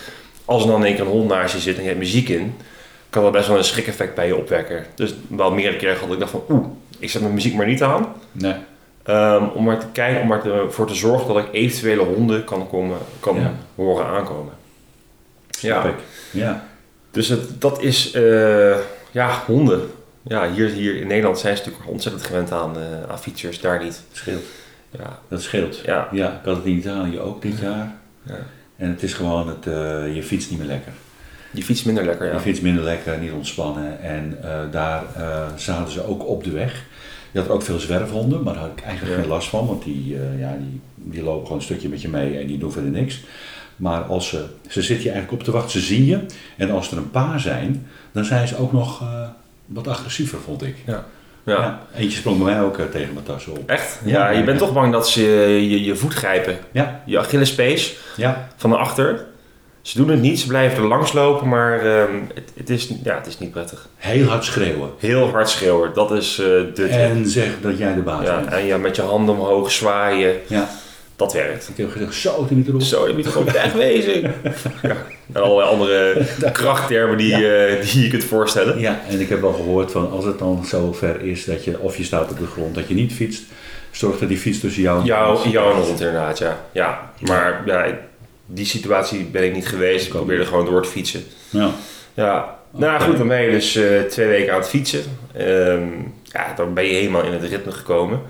[0.46, 2.30] Als er dan in één keer een hond naast je zit en je hebt muziek
[2.30, 2.56] in,
[3.14, 4.86] kan dat best wel een schrik-effect bij je opwekken.
[4.96, 6.66] Dus wel meerdere keren had ik dacht van oeh,
[7.00, 8.14] ik zet mijn muziek maar niet aan.
[8.32, 8.56] Nee.
[9.04, 12.70] Ehm, om maar te kijken, om maar ervoor te zorgen dat ik eventuele honden kan,
[12.70, 13.54] komen, kan Ja.
[13.76, 14.54] horen aankomen.
[15.50, 15.90] Snap Ja.
[15.90, 15.96] ik.
[16.32, 16.64] Ja.
[17.12, 18.78] Dus het, dat is, eh,
[19.12, 19.90] ja, honden.
[20.22, 23.84] Ja, hier, hier in Nederland zijn ze natuurlijk ontzettend gewend aan, eh, aan fietsers, daar
[23.84, 24.04] niet.
[24.12, 24.44] Scheelt.
[24.90, 25.78] Ja, Dat scheelt.
[25.86, 27.96] ja, Ja, ik had het in Italië ook dit jaar.
[28.24, 28.36] ja.
[28.76, 30.92] En het is gewoon, het, eh, je fietst niet meer lekker.
[31.54, 32.34] Die fiets minder lekker, ja.
[32.34, 34.02] Je fietst minder lekker, niet ontspannen.
[34.02, 36.84] En eh, daar eh, zaten ze ook op de weg.
[37.32, 39.22] Je had ook veel zwerfhonden, maar daar had ik eigenlijk Ja.
[39.22, 39.68] geen last van.
[39.68, 42.58] Want die, eh, ja, die, die lopen gewoon een stukje met je mee en die
[42.58, 43.24] doen verder niks.
[43.76, 46.20] Maar als ze, ze zitten je eigenlijk op te wachten, ze zien je.
[46.58, 49.04] En als er een paar zijn, dan zijn ze ook nog
[49.66, 50.76] wat agressiever, vond ik.
[50.86, 51.06] Ja.
[51.44, 51.82] Ja.
[51.96, 53.70] Eentje sprong bij mij ook tegen mijn tas op.
[53.70, 54.00] Echt?
[54.06, 54.12] Ja.
[54.12, 55.22] Ja, je bent toch bang dat ze
[55.70, 56.58] je, je voet grijpen.
[56.72, 58.48] Ja, Je Achillespees ja.
[58.56, 59.26] van de achter.
[59.84, 63.16] Ze doen het niet, ze blijven er langs lopen, maar ehm, het, het, is, ja,
[63.16, 63.88] het is niet prettig.
[63.96, 64.90] heel hard schreeuwen.
[64.98, 66.86] Heel hard schreeuwen, dat is eh, de.
[66.88, 68.52] En zeg dat jij de baas Ja, bent.
[68.54, 70.70] en ja, met je handen omhoog zwaaien, Ja.
[71.16, 71.70] dat werkt.
[71.70, 72.82] Ik heb gezegd, zo, niet erop.
[72.82, 74.22] Zo, moet gewoon wegwezen.
[74.82, 74.96] Ja.
[75.34, 78.80] En allerlei andere krachttermen die, eh, die je kunt voorstellen.
[78.80, 81.80] Ja, en ik heb wel gehoord van als het dan zo ver is dat je,
[81.80, 83.44] of je staat op de grond, dat je niet fietst,
[83.92, 86.58] zorg dat die fiets tussen jou en Jou, jou en de inderdaad, ja.
[86.72, 87.12] ja.
[87.20, 87.86] Maar ja,
[88.46, 90.06] die situatie ben ik niet geweest.
[90.06, 91.24] Ik probeerde gewoon door te fietsen.
[91.50, 91.72] Ja.
[92.14, 95.04] Ja, nou goed, dan ben je dus eh, twee weken aan het fietsen.
[95.34, 95.88] Ehm,
[96.24, 98.22] ja, dan ben je helemaal in het ritme gekomen.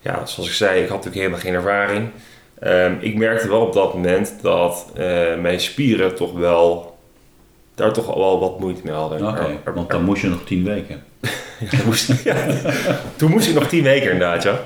[0.00, 2.10] Ja, zoals ik zei, ik had natuurlijk helemaal geen ervaring.
[2.58, 6.98] Ehm, ik merkte wel op dat moment dat eh, mijn spieren toch wel,
[7.74, 9.28] daar toch al wel wat moeite mee hadden.
[9.28, 11.02] Oké, want dan moest je nog tien weken.
[11.58, 12.36] Ja, toen, moest, ja,
[13.16, 14.60] toen moest ik nog tien weken inderdaad, ja.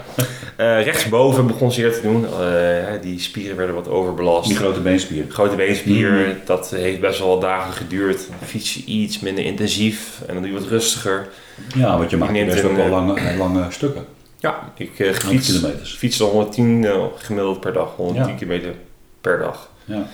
[0.57, 2.27] Eh, rechtsboven begon zeer te doen.
[2.27, 4.49] Eh, die spieren werden wat overbelast.
[4.49, 5.25] Die grote beenspier.
[5.29, 6.31] Grote beenspier, Mhm.
[6.45, 8.21] dat heeft best wel wat dagen geduurd.
[8.45, 11.29] Fiets je iets minder intensief en dan doe je wat rustiger.
[11.75, 14.05] Ja, want je maakt neemt best een, ook wel eh, lange, lange stukken.
[14.39, 18.39] Ja, ik 100 fiets, fietste 110 eh, gemiddeld per dag, 110 Ja.
[18.39, 18.75] kilometer
[19.21, 19.71] per dag.
[19.85, 20.07] Ja.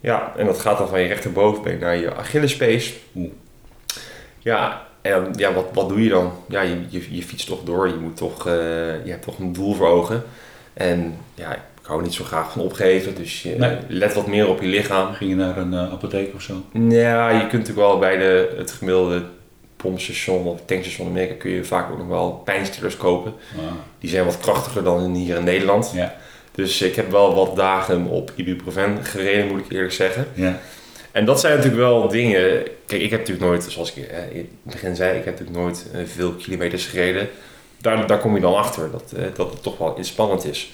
[0.00, 2.92] Ja, en dat gaat dan van je rechterbovenbeen naar je Achillespees.
[3.16, 3.30] Oeh.
[4.38, 6.32] Ja, en ja, wat, wat doe je dan?
[6.48, 7.88] Ja, je, je, je fietst toch door.
[7.88, 8.52] Je, moet toch, eh,
[9.04, 10.22] je hebt toch een doel voor ogen.
[10.74, 13.14] En ja, ik hou niet zo graag van opgeven.
[13.14, 13.76] Dus je Nee.
[13.88, 15.12] let wat meer op je lichaam.
[15.12, 16.54] Ging je naar een eh, apotheek of zo?
[16.88, 19.22] Ja, je kunt natuurlijk wel bij de, het gemiddelde
[19.76, 23.32] pompstation of tankstation in Amerika kun je vaak ook nog wel pijnstillers kopen.
[23.56, 23.62] Ah,
[23.98, 25.90] Die zijn wat krachtiger dan hier in Nederland.
[25.94, 26.14] ja.
[26.52, 30.26] Dus ik heb wel wat dagen op ibuprofen gereden, moet ik eerlijk zeggen.
[30.34, 30.58] ja.
[31.16, 32.62] En dat zijn natuurlijk wel dingen.
[32.86, 35.58] Kijk, ik heb natuurlijk nooit, zoals ik eh, in het begin zei, ik heb natuurlijk
[35.58, 37.28] nooit eh, veel kilometers gereden.
[37.80, 40.72] Daar, daar kom je dan achter dat, eh, dat het toch wel spannend is.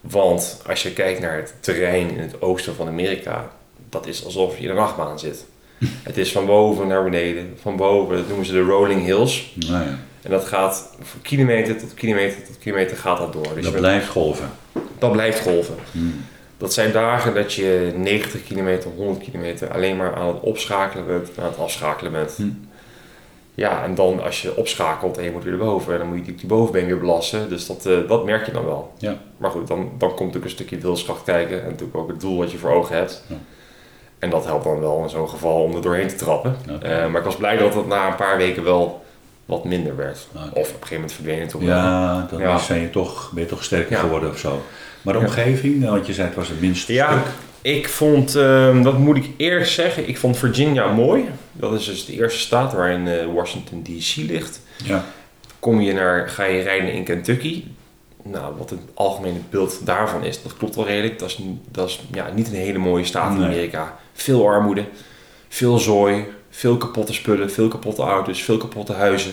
[0.00, 3.50] Want als je kijkt naar het terrein in het oosten van Amerika,
[3.88, 5.44] dat is alsof je in een achtbaan zit.
[6.02, 9.52] Het is van boven naar beneden, van boven, dat noemen ze de rolling hills.
[9.54, 13.54] Nou ja, En dat gaat van kilometer tot kilometer tot kilometer gaat dat door.
[13.54, 14.50] Dus dat blijft golven.
[14.98, 15.74] dat blijft golven.
[15.92, 16.24] Hmm.
[16.64, 21.28] Dat zijn dagen dat je 90 kilometer, 100 kilometer alleen maar aan het opschakelen bent,
[21.38, 22.34] aan het afschakelen bent.
[22.36, 22.48] Hm.
[23.54, 26.46] Ja, en dan als je opschakelt en je moet weer erboven, dan moet je die,
[26.46, 27.48] bovenbeen weer belasten.
[27.48, 28.92] Dus dat, eh, dat merk je dan wel.
[28.98, 29.16] Ja.
[29.36, 32.38] Maar goed, dan, dan komt natuurlijk een stukje wilskracht kijken en natuurlijk ook het doel
[32.38, 33.24] wat je voor ogen hebt.
[33.28, 33.36] Ja.
[34.18, 36.56] En dat helpt dan wel in zo'n geval om er doorheen te trappen.
[36.82, 39.04] Eh, maar ik was blij dat het na een paar weken wel
[39.44, 40.26] wat minder werd.
[40.34, 40.44] Oké.
[40.44, 41.62] Of op een gegeven moment verdween het toch.
[41.62, 42.60] Ja, dan Ja.
[42.68, 44.00] Ben, je toch, ben je toch sterker Ja.
[44.00, 44.62] geworden of zo.
[45.04, 47.32] Maar de omgeving, nou, want je zei het was het minste Ja, stuk.
[47.72, 51.24] ik vond, ehm, dat moet ik eerst zeggen, ik vond Virginia mooi.
[51.52, 54.60] Dat is dus de eerste staat waarin eh, Washington DC ligt.
[54.84, 55.04] Ja.
[55.58, 57.64] Kom je naar, ga je rijden in Kentucky.
[58.22, 61.18] Nou, wat het algemene beeld daarvan is, dat klopt wel redelijk.
[61.18, 61.38] Dat is,
[61.70, 63.46] dat is ja, niet een hele mooie staat in Nee.
[63.48, 63.98] Amerika.
[64.12, 64.84] Veel armoede,
[65.48, 69.32] veel zooi, veel kapotte spullen, veel kapotte auto's, veel kapotte huizen.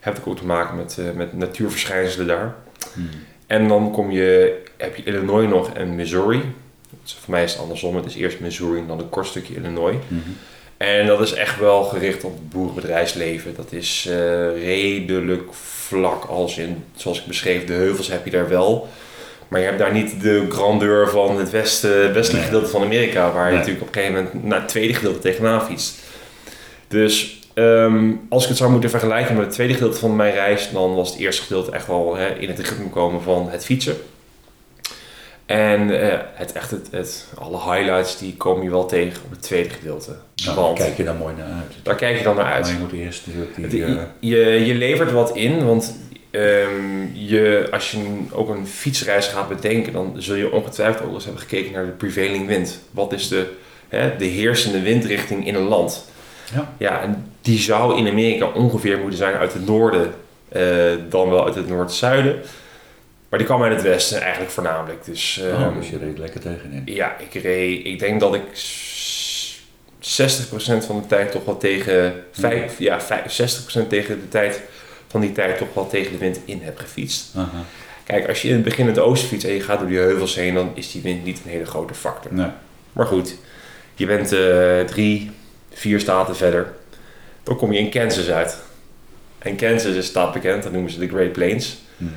[0.00, 2.54] Heb ik ook te maken met, eh, met natuurverschijnselen daar.
[2.94, 3.08] Hmm.
[3.52, 6.42] En dan kom je, heb je Illinois nog en Missouri.
[7.02, 7.96] Dus voor mij is het andersom.
[7.96, 9.96] Het is eerst Missouri en dan een kort stukje Illinois.
[10.08, 10.20] Mhm.
[10.76, 13.54] En dat is echt wel gericht op het boerenbedrijfsleven.
[13.56, 14.14] Dat is eh,
[14.62, 18.88] redelijk vlak als in, zoals ik beschreef, de heuvels heb je daar wel.
[19.48, 22.22] Maar je hebt daar niet de grandeur van het westen, Nee.
[22.22, 25.66] gedeelte van Amerika, waar je natuurlijk op een gegeven moment naar het tweede gedeelte tegenaan
[25.66, 25.98] fietst.
[26.88, 30.70] Dus ehm, als ik het zou moeten vergelijken met het tweede gedeelte van mijn reis,
[30.72, 33.96] dan was het eerste gedeelte echt wel hè, in het ritme komen van het fietsen.
[35.46, 39.42] En eh, het, echt het, het, alle highlights die kom je wel tegen op het
[39.42, 40.16] tweede gedeelte.
[40.44, 41.74] Nou, daar kijk je dan mooi naar uit.
[41.82, 42.68] daar kijk je dan naar Maar uit.
[42.68, 43.82] je moet eerst natuurlijk die...
[43.82, 45.96] Het- eh, je, je levert wat in, want
[46.30, 47.98] ehm, je, als je
[48.32, 51.90] ook een fietsreis gaat bedenken, dan zul je ongetwijfeld ook eens hebben gekeken naar de
[51.92, 52.80] prevailing wind.
[52.90, 53.46] Wat is de,
[53.88, 56.04] hè, de heersende windrichting in een land?
[56.54, 56.74] Ja.
[56.78, 60.14] ja, en die zou in Amerika ongeveer moeten zijn uit het noorden,
[60.48, 60.62] eh,
[61.08, 62.40] dan wel uit het noord-zuiden.
[63.28, 65.04] Maar die kwam uit het westen eigenlijk voornamelijk.
[65.04, 66.82] Dus, oh, ehm, dus je reed lekker tegenin.
[66.84, 69.60] ja, ik reed, ik denk dat ik s-
[70.00, 74.60] 60% van de tijd toch wel tegen, vijf, ja, vijf- 60% tegen de tijd
[75.08, 77.32] van die tijd toch wel tegen de wind in heb gefietst.
[77.36, 77.48] Aha.
[78.04, 79.98] Kijk, als je in het begin in het oosten fietst en je gaat door die
[79.98, 82.34] heuvels heen, dan is die wind niet een hele grote factor.
[82.34, 82.46] Nee.
[82.92, 83.36] Maar goed,
[83.94, 85.30] je bent eh, drie,
[85.74, 86.72] vier staten verder.
[87.42, 88.58] Dan kom je in Kansas uit.
[89.38, 91.78] En Kansas is staat bekend, dat noemen ze de Great Plains.
[91.96, 92.10] Mhm.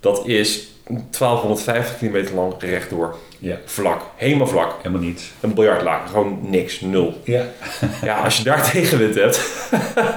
[0.00, 0.66] Dat is
[1.10, 3.16] 1250 kilometer lang rechtdoor.
[3.38, 3.58] Ja.
[3.64, 4.76] Vlak, helemaal vlak.
[4.76, 5.32] Helemaal niets.
[5.40, 7.20] Een biljartlaken, gewoon niks, nul.
[7.24, 7.46] Ja.
[8.02, 9.40] Ja, als je daar tegenwind hebt.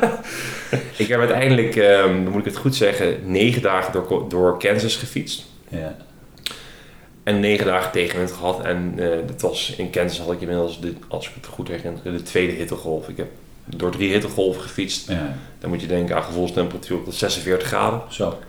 [0.97, 5.45] ik heb uiteindelijk, dan moet ik het goed zeggen, negen dagen door, door Kansas gefietst.
[5.69, 5.95] Ja.
[7.25, 8.63] En negen dagen tegenwind gehad.
[8.63, 12.03] En eh, dat was, in Kansas had ik inmiddels, de, als ik het goed herinner,
[12.03, 13.09] de tweede hittegolf.
[13.09, 13.27] Ik heb
[13.65, 15.09] door drie hittegolven gefietst.
[15.09, 15.35] ja.
[15.59, 18.01] Dan moet je denken aan gevoelstemperatuur op de 46 graden.
[18.09, 18.39] Zo.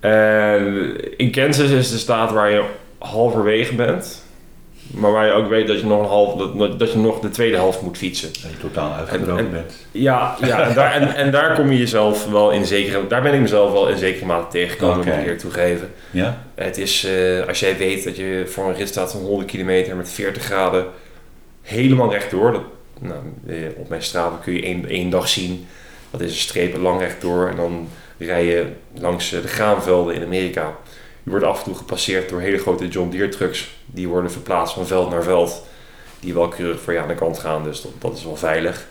[0.00, 2.64] En in Kansas is de staat waar je
[2.98, 4.23] halverwege bent.
[4.90, 7.30] Maar waar je ook weet dat je nog, een half, dat, dat je nog de
[7.30, 8.28] tweede helft moet fietsen.
[8.32, 9.86] Dat je totaal uitgebroken En- en- bent.
[9.90, 13.06] Ja, ja en, daar, en, en daar kom je jezelf wel in zekere...
[13.06, 15.90] Daar ben ik mezelf wel in zekere mate tegengekomen, moet ik eerlijk toegeven.
[16.10, 16.42] Ja?
[16.54, 19.96] Het is, eh, als jij weet dat je voor een rit staat van 100 kilometer
[19.96, 20.86] met 40 graden
[21.62, 22.52] helemaal rechtdoor.
[22.52, 22.62] Dat,
[23.00, 25.66] nou, eh, op mijn straat kun je één, één dag zien.
[26.10, 27.48] Dat is een streep lang rechtdoor.
[27.48, 28.66] En dan rij je
[28.98, 30.74] langs eh, de graanvelden in Amerika.
[31.24, 33.68] Je wordt af en toe gepasseerd door hele grote John Deere trucks.
[33.86, 35.64] Die worden verplaatst van veld naar veld.
[36.20, 37.64] Die wel keurig voor je aan de kant gaan.
[37.64, 38.86] Dus dat, dat is wel veilig.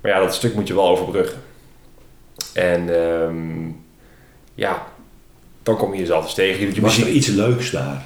[0.00, 1.42] Maar ja, dat stuk moet je wel overbruggen.
[2.52, 3.68] En ehm,
[4.54, 4.86] ja,
[5.62, 6.74] dan kom je jezelf eens tegen.
[6.74, 8.02] Je Was er iets leuks daar?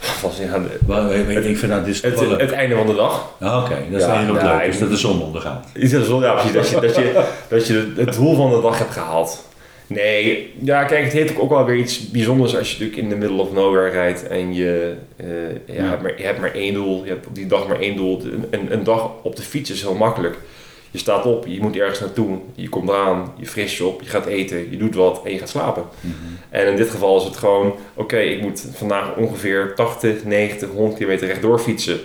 [0.22, 2.40] Was, ja, de- weet Ik vind dat is het, leuk.
[2.40, 3.30] het einde van de dag.
[3.40, 5.66] Ah, Oké, dat is Ja, nou, leuk is, ik- dat de zon ondergaat.
[5.72, 6.20] Is het zo?
[6.22, 6.52] Ja, precies.
[6.52, 9.44] Dat je, dat, je, dat je het doel van de dag hebt gehaald.
[9.90, 13.16] Nee, ja, kijk, het heeft ook wel weer iets bijzonders als je natuurlijk in de
[13.26, 15.26] middle of nowhere rijdt en je, eh,
[15.64, 15.88] ja, Ja.
[15.88, 17.04] hebt maar, je hebt maar één doel.
[17.04, 18.22] Je hebt op die dag maar één doel.
[18.50, 20.38] Een, een, dag op de fiets is heel makkelijk.
[20.90, 24.08] Je staat op, je moet ergens naartoe, je komt eraan, je fris je op, je
[24.08, 25.84] gaat eten, je doet wat en je gaat slapen.
[26.00, 26.14] Mhm.
[26.50, 30.96] En in dit geval is het gewoon, oké, ik moet vandaag ongeveer 80, 90, 100
[30.96, 32.00] kilometer rechtdoor fietsen.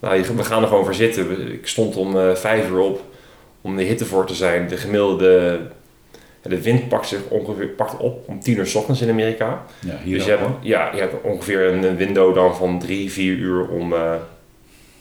[0.00, 1.52] Nou, we gaan er gewoon voor zitten.
[1.52, 3.02] Ik stond om eh 5 uur op
[3.60, 4.68] om de hitte voor te zijn.
[4.68, 5.60] De gemiddelde,
[6.48, 9.62] de wind pakt zich ongeveer pakt op om 10 uur 's ochtends in Amerika.
[9.80, 13.32] Ja, hier dus je hebt, ja, je hebt ongeveer een window dan van 3, 4
[13.32, 14.12] uur om, eh,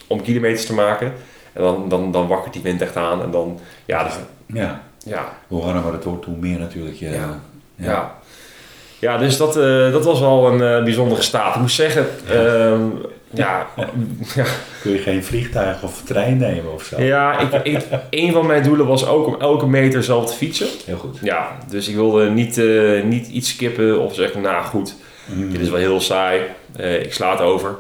[0.08, 1.14] om kilometers te maken.
[1.54, 3.22] En dan, dan, dan wakkert die wind echt aan.
[3.22, 4.14] En dan, ja, dus,
[4.46, 7.10] Ja, ja, hoe warmer het wordt, hoe meer natuurlijk je...
[7.10, 7.40] Ja.
[7.76, 8.22] Ja.
[9.00, 11.56] Ja, dus dat, eh, dat was wel een eh, bijzondere staat.
[11.56, 12.82] Ik moet zeggen, ehm,
[13.34, 13.68] ja,
[14.36, 14.46] ja,
[14.82, 17.02] Kun je geen vliegtuig of trein nemen of zo?
[17.02, 17.78] ja ik, ik,
[18.10, 20.68] een van mijn doelen was ook om elke meter zelf te fietsen.
[20.86, 21.18] Heel goed.
[21.22, 25.52] Ja, dus ik wilde niet, eh, niet iets skippen of zeggen, nou goed, Mhm.
[25.52, 26.42] dit is wel heel saai,
[26.76, 27.76] eh, ik sla het over.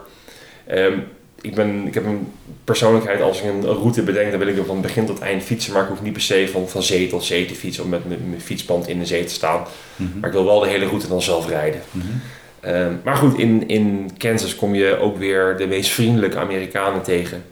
[0.68, 0.94] Ehm,
[1.42, 2.28] ik, ben, ik heb een
[2.64, 5.74] persoonlijkheid, als ik een route bedenk, dan wil ik er van begin tot eind fietsen.
[5.74, 8.08] Maar ik hoef niet per se van, van zee tot zee te fietsen, om met
[8.08, 9.64] mijn mijn fietsband in de zee te staan.
[9.96, 10.20] Mhm.
[10.20, 11.82] Maar ik wil wel de hele route dan zelf rijden.
[11.92, 12.06] Mhm.
[12.64, 17.44] Ehm, maar goed, in, in Kansas kom je ook weer de meest vriendelijke Amerikanen tegen.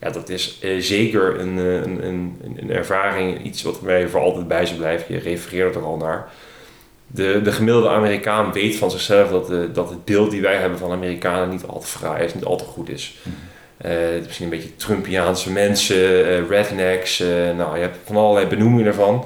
[0.00, 4.20] Ja, dat is eh, zeker een, eh, een, een, een ervaring, iets wat mij voor
[4.20, 5.14] altijd bij zou blijven.
[5.14, 6.28] Je refereerde er al naar.
[7.06, 10.78] De, de gemiddelde Amerikaan weet van zichzelf dat, de, dat het beeld die wij hebben
[10.78, 13.18] van Amerikanen niet altijd fraai is, niet altijd goed is.
[13.22, 13.34] Mhm.
[13.76, 17.18] Eh, is misschien een beetje Trumpiaanse mensen, rednecks,
[17.56, 19.24] nou je hebt van allerlei benoemingen ervan.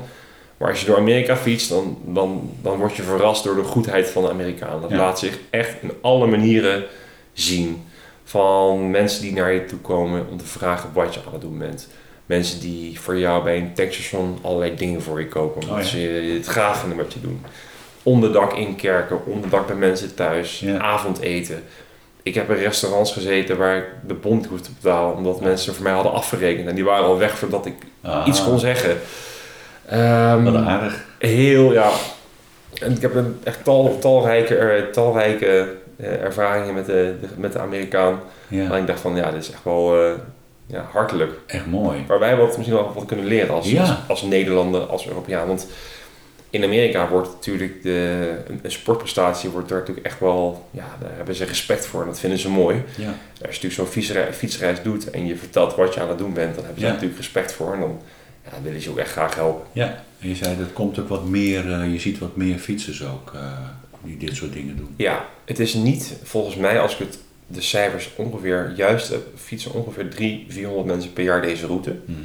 [0.64, 4.08] Maar als je door Amerika fietst, dan, dan, dan word je verrast door de goedheid
[4.10, 4.80] van de Amerikanen.
[4.80, 4.96] Dat Ja.
[4.96, 6.84] laat zich echt in alle manieren
[7.32, 7.84] zien.
[8.24, 11.58] Van mensen die naar je toe komen om te vragen wat je aan het doen
[11.58, 11.88] bent.
[12.26, 15.60] Mensen die voor jou bij een tankstation allerlei dingen voor je kopen.
[15.62, 15.88] Omdat Oh ja.
[15.88, 17.38] ze je het gaaf vinden wat je doet.
[18.02, 20.78] Onderdak in kerken, onderdak bij mensen thuis, Ja.
[20.78, 21.62] avondeten.
[22.22, 25.16] Ik heb in restaurants gezeten waar ik de bond hoefde te betalen.
[25.16, 26.68] Omdat mensen voor mij hadden afgerekend.
[26.68, 28.96] En die waren al weg voordat ik Ah, iets kon zeggen.
[29.88, 31.04] Wat aardig.
[31.18, 31.90] heel, ja.
[32.80, 37.58] En ik heb een echt tal, talrijke, talrijke eh, ervaringen met de, de- met de
[37.58, 38.20] Amerikaan.
[38.48, 38.68] Ja.
[38.68, 40.10] Maar ik dacht van, ja, dit is echt wel, eh,
[40.66, 41.32] ja, hartelijk.
[41.46, 42.04] Echt mooi.
[42.06, 43.80] Waar wij wat, misschien wel wat kunnen leren als, Ja.
[43.80, 45.46] als, als Nederlander, als Europeaan.
[45.46, 45.66] Want
[46.50, 51.10] in Amerika wordt natuurlijk de, een, een sportprestatie wordt daar natuurlijk echt wel, ja, daar
[51.16, 52.76] hebben ze respect voor en dat vinden ze mooi.
[52.96, 53.06] Ja.
[53.06, 56.32] Als je natuurlijk zo'n fietsreis, fietsreis doet en je vertelt wat je aan het doen
[56.32, 56.92] bent, dan hebben ze Ja.
[56.92, 58.00] natuurlijk respect voor en dan
[58.44, 59.66] ja, willen ze ook echt graag helpen.
[59.72, 60.04] ja.
[60.20, 63.32] En je zei dat komt ook wat meer, eh, je ziet wat meer fietsers ook
[63.34, 63.58] eh,
[64.02, 64.94] die dit soort dingen doen.
[64.96, 69.72] Ja, het is niet, volgens mij, als ik het, de cijfers ongeveer juist heb, fietsen
[69.72, 71.96] ongeveer 300, 400 mensen per jaar deze route.
[72.04, 72.18] Mhm.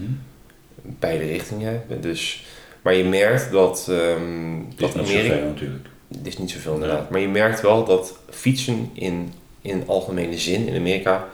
[1.00, 1.84] Beide richtingen.
[2.02, 2.46] Dus,
[2.82, 5.34] maar je merkt dat, ehm, Het dat is niet Amerika...
[5.34, 5.88] zoveel natuurlijk.
[6.18, 7.10] Het is niet zoveel inderdaad.
[7.10, 11.28] Maar je merkt wel dat fietsen in, in algemene zin in Amerika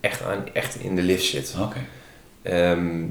[0.00, 1.54] echt, aan, echt in de lift zit.
[1.60, 1.78] Oké.
[2.42, 3.04] Ehm,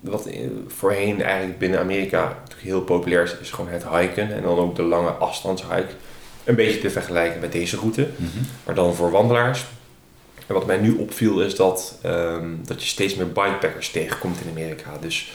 [0.00, 0.28] wat
[0.66, 4.34] voorheen eigenlijk binnen Amerika heel populair is, is gewoon het hiken.
[4.34, 5.88] En dan ook de lange afstandshike.
[6.44, 8.08] Een beetje te vergelijken met deze route.
[8.16, 8.28] Mhm.
[8.64, 9.64] Maar dan voor wandelaars.
[10.46, 14.50] En wat mij nu opviel is dat, ehm, dat je steeds meer bikepackers tegenkomt in
[14.50, 14.90] Amerika.
[15.00, 15.32] Dus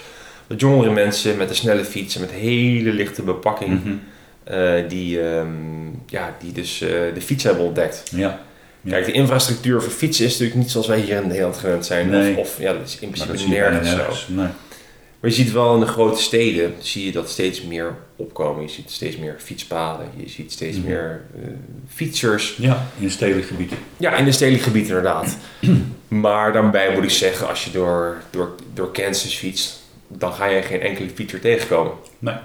[0.48, 3.84] wat jongere mensen met een snelle fiets en met hele lichte bepakking.
[3.84, 3.94] Mhm.
[4.44, 5.48] eh, die, ehm,
[6.06, 8.04] ja, die dus eh, de fiets hebben ontdekt.
[8.12, 8.40] Ja.
[8.86, 8.92] Ja.
[8.92, 12.10] Kijk, de infrastructuur voor fietsen is natuurlijk niet zoals wij hier in Nederland gewend zijn.
[12.10, 12.38] Nee.
[12.38, 14.34] Of, of ja, dat is in principe nergens zo.
[14.34, 14.48] Nee.
[15.20, 18.64] Maar je ziet wel in de grote steden, zie je dat steeds meer opkomen.
[18.64, 20.88] Je ziet steeds meer fietspaden, je ziet steeds Mhm.
[20.88, 21.48] meer eh,
[21.94, 22.56] fietsers.
[22.60, 23.72] Ja, in stedelijk gebied.
[23.98, 25.38] Ja, in de stedelijk gebied inderdaad.
[26.08, 30.62] maar daarbij moet ik zeggen, als je door, door, door Kansas fietst, dan ga je
[30.62, 31.94] geen enkele fietser tegenkomen.
[32.20, 32.36] Nee.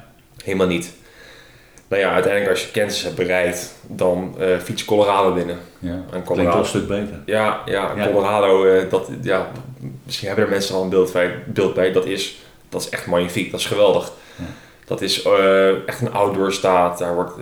[0.45, 0.93] Helemaal niet.
[1.91, 5.59] Nou ja, uiteindelijk als je Kansas hebt bereikt, dan eh fiets je Colorado binnen.
[5.79, 6.05] Ja.
[6.13, 6.59] En Colorado.
[6.59, 7.21] een stuk beter.
[7.27, 8.07] Ja, ja, Ja.
[8.07, 9.51] Colorado, eh, dat, ja,
[10.05, 11.35] misschien hebben er mensen al een beeld bij.
[11.47, 11.93] Beeld bij.
[11.93, 14.13] Dat, is, dat is echt magnifiek, dat is geweldig.
[14.37, 14.45] Ja.
[14.85, 16.99] Dat is eh, echt een outdoor staat.
[16.99, 17.37] Daar wordt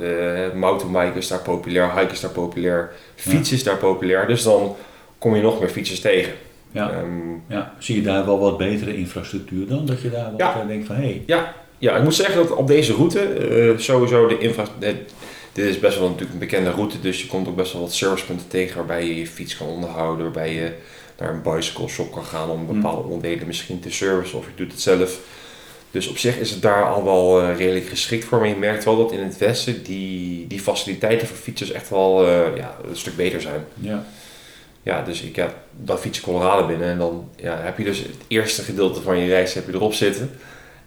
[0.54, 4.26] mountainbiken daar populair, hiken is daar populair, fietsen is daar populair.
[4.26, 4.76] Dus dan
[5.18, 6.32] kom je nog meer fietsers tegen.
[6.70, 6.90] Ja.
[6.90, 7.06] Ehm,
[7.46, 7.74] ja.
[7.78, 9.86] Zie je daar wel wat betere infrastructuur dan?
[9.86, 12.92] Dat je daar wat denkt van, hé, hey, ja, ik moet zeggen dat op deze
[12.92, 14.96] route eh, sowieso de infrastructuur...
[15.52, 17.92] Dit is best wel natuurlijk een bekende route, dus je komt ook best wel wat
[17.92, 20.72] servicepunten tegen waarbij je je fiets kan onderhouden, waarbij je
[21.18, 24.72] naar een bicycle shop kan gaan om bepaalde onderdelen misschien te servicen of je doet
[24.72, 25.20] het zelf.
[25.90, 28.84] Dus op zich is het daar al wel eh, redelijk geschikt voor, maar je merkt
[28.84, 32.96] wel dat in het westen die, die faciliteiten voor fietsers echt wel eh, ja, een
[32.96, 33.64] stuk beter zijn.
[33.80, 34.06] ja.
[34.82, 37.98] Ja, dus ik heb dan fiets je Colorado binnen en dan ja, heb je dus
[37.98, 40.38] het eerste gedeelte van je reis heb je erop zitten.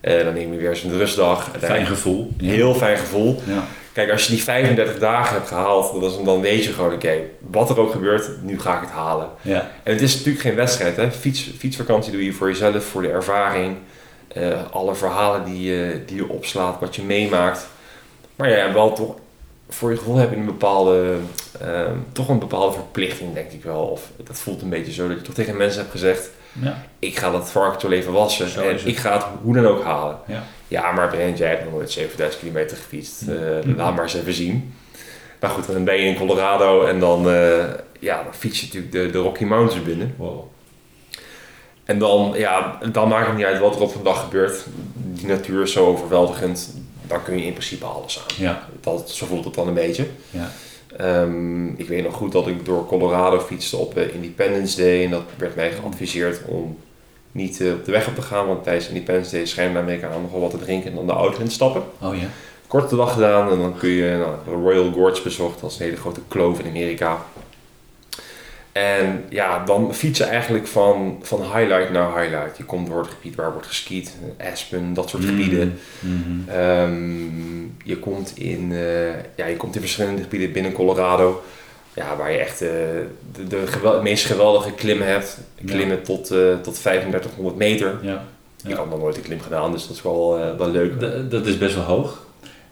[0.01, 1.49] En dan neem je weer eens een rustdag.
[1.59, 2.31] fijn gevoel.
[2.37, 3.41] Een heel fijn gevoel.
[3.45, 3.63] Ja.
[3.93, 7.13] Kijk, als je die 35 dagen hebt gehaald, dan, is- dan weet je gewoon, oké,
[7.39, 9.27] wat er ook gebeurt, nu ga ik het halen.
[9.41, 9.69] Ja.
[9.83, 11.11] En het is natuurlijk geen wedstrijd, hè.
[11.11, 13.75] Fiets, fietsvakantie doe je voor jezelf, voor de ervaring.
[14.27, 17.67] eh, alle verhalen die je, die je opslaat, wat je meemaakt.
[18.35, 19.15] Maar ja, wel toch,
[19.73, 21.15] voor je gevoel heb je een bepaalde,
[21.59, 23.81] ehm, toch een bepaalde verplichting, denk ik wel.
[23.83, 26.29] Of dat voelt een beetje zo, dat je toch tegen mensen hebt gezegd,
[26.61, 26.83] Ja.
[26.99, 30.17] ik ga dat varkentje even wassen Zo en ik ga het hoe dan ook halen.
[30.27, 30.43] Ja.
[30.67, 33.21] Ja, maar Brent, jij hebt nog nooit 7000 kilometer gefietst.
[33.21, 33.75] Eh.
[33.75, 34.73] Laat maar eens even zien.
[35.39, 37.63] Nou goed, dan ben je in Colorado en dan, eh,
[37.99, 40.13] ja, dan fiets je natuurlijk de, de Rocky Mountains binnen.
[40.17, 40.43] Wow.
[41.83, 44.65] En dan, ja, dan maakt het niet uit wat er op een dag gebeurt.
[44.93, 46.73] Die natuur is zo overweldigend.
[47.11, 48.35] Dan kun je in principe alles aan.
[48.43, 48.67] Ja.
[48.81, 50.07] Dat, zo voelt het dan een beetje.
[50.29, 50.51] Ja.
[50.97, 55.03] Ehm, ik weet nog goed dat ik door Colorado fietste op eh, Independence Day.
[55.03, 56.77] En dat werd mij geadviseerd om
[57.31, 58.47] niet eh, op de weg op te gaan.
[58.47, 61.39] Want tijdens Independence Day schijnen de Amerikanen nogal wat te drinken en dan de auto
[61.39, 61.83] in te stappen.
[62.01, 62.27] Oh ja.
[62.67, 65.61] Korte dag gedaan en dan kun je nou, Royal Gorge bezocht.
[65.61, 67.25] Dat is een hele grote kloof in Amerika.
[68.71, 72.57] En ja, dan fietsen eigenlijk van, van highlight naar highlight.
[72.57, 74.15] Je komt door het gebied waar wordt geskiet,
[74.51, 75.79] Aspen, dat soort gebieden.
[75.99, 76.49] Mhm.
[76.49, 81.43] Ehm, je, komt in, eh, ja, je komt in verschillende gebieden binnen Colorado.
[81.93, 82.69] Ja, waar je echt eh,
[83.35, 85.37] de, de meest geweldige klimmen hebt.
[85.55, 85.73] Ja.
[85.73, 87.97] Klimmen tot, eh, tot 3500 meter.
[88.01, 88.23] Ja.
[88.67, 90.99] Ik had nog nooit een klim gedaan, dus dat is wel, wel leuk.
[90.99, 92.25] D- dat is best wel hoog.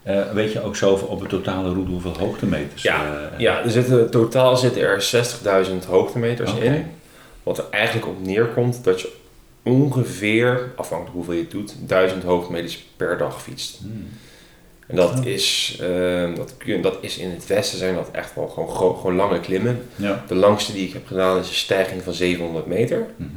[0.04, 2.82] Eh, weet je ook zo op een totale route hoeveel hoogtemeters?
[2.82, 6.86] Ja, eh, Ja, er zitten, totaal zitten er 60.000 hoogtemeters in.
[7.44, 9.12] Wat er eigenlijk op neerkomt dat je
[9.64, 13.78] ongeveer, afhankelijk hoeveel je het doet, 1000 hoogtemeters per dag fietst.
[13.82, 14.08] Hmm.
[14.88, 18.48] En dat, is, ehm, dat, kun- dat is in het westen zijn dat echt wel
[18.48, 19.82] gewoon, gewoon lange klimmen.
[19.96, 20.24] Ja.
[20.28, 23.06] De langste die ik heb gedaan is een stijging van 700 meter.
[23.16, 23.30] Mhm.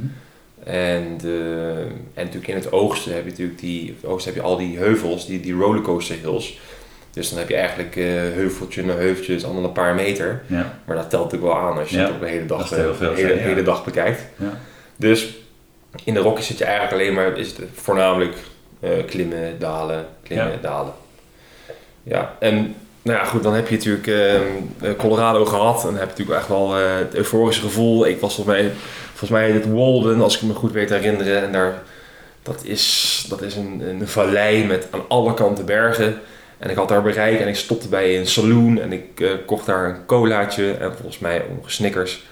[0.64, 4.48] En, de, en natuurlijk in het oogsten heb je natuurlijk die, het oosten heb je
[4.48, 6.58] al die heuvels, die, die rollercoaster hills.
[7.10, 10.42] Dus dan heb je eigenlijk eh, heuveltje na heuveltje, is allemaal een paar meter.
[10.46, 10.78] Ja.
[10.84, 12.94] Maar dat telt natuurlijk wel aan als je Ja, het op de hele dag, eh,
[12.94, 13.44] veel hele, zijn, ja.
[13.44, 14.22] hele dag bekijkt.
[14.36, 14.58] Ja.
[14.96, 15.34] Dus
[16.04, 18.36] in de Rockies zit je eigenlijk alleen maar, is het voornamelijk
[18.80, 20.92] eh, klimmen, dalen, klimmen, dalen.
[22.02, 25.80] Ja, en nou ja, goed, dan heb je natuurlijk eh, Colorado gehad.
[25.80, 28.06] En dan heb je natuurlijk echt wel eh, het euforische gevoel.
[28.06, 28.72] Ik was volgens mij,
[29.08, 31.42] volgens mij het Walden, als ik me goed weet herinneren.
[31.42, 31.82] En daar,
[32.42, 36.20] dat is, dat is een, een vallei met aan alle kanten bergen.
[36.58, 39.66] En ik had daar bereik en ik stopte bij een saloon en ik eh, kocht
[39.66, 42.24] daar een colaatje en volgens mij onge Snickers.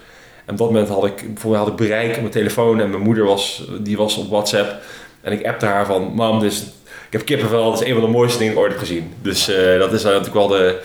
[0.45, 3.23] En op dat moment had ik, had ik bereik op mijn telefoon en mijn moeder
[3.23, 4.81] was, die was op WhatsApp.
[5.21, 6.63] En ik appte haar van, mam, dus,
[7.11, 9.13] ik heb kippenvel, dat is een van de mooiste dingen die ik ooit heb gezien.
[9.21, 10.79] Dus eh, dat is natuurlijk wel de,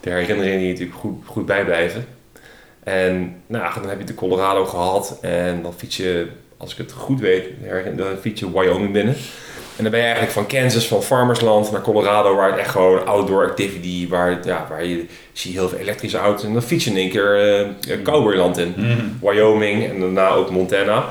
[0.00, 2.06] de herinneringen die natuurlijk goed, goed bijblijven.
[2.84, 6.26] En nou, dan heb je de Colorado gehad en dan fiets je,
[6.56, 7.44] als ik het goed weet,
[7.96, 9.14] dan fiets je Wyoming binnen.
[9.76, 13.06] En dan ben je eigenlijk van Kansas, van farmersland, naar Colorado, waar het echt gewoon
[13.06, 16.44] outdoor activity, waar, het, ja, waar je zie je heel veel elektrische auto's.
[16.44, 18.74] En dan fiets je in één keer uh, cowboyland in.
[19.20, 21.04] Wyoming en daarna ook Montana.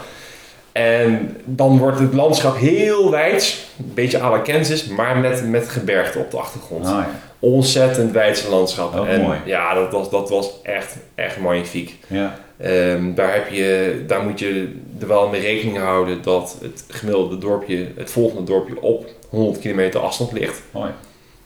[0.80, 5.69] En dan wordt het landschap heel wijd, een beetje à la Kansas, maar met, met
[5.69, 6.86] gebergte op de achtergrond.
[6.86, 7.09] Ah, ja.
[7.39, 9.07] Ontzettend wijdse landschap.
[9.07, 9.38] En mooi.
[9.45, 11.97] ja, dat was, dat was echt, echt magnifiek.
[12.07, 12.39] Ja.
[12.57, 17.38] Ehm, daar, heb je, daar moet je er wel mee rekening houden dat het gemiddelde
[17.38, 20.61] dorpje, het volgende dorpje, op 100 kilometer afstand ligt.
[20.71, 20.91] Mooi.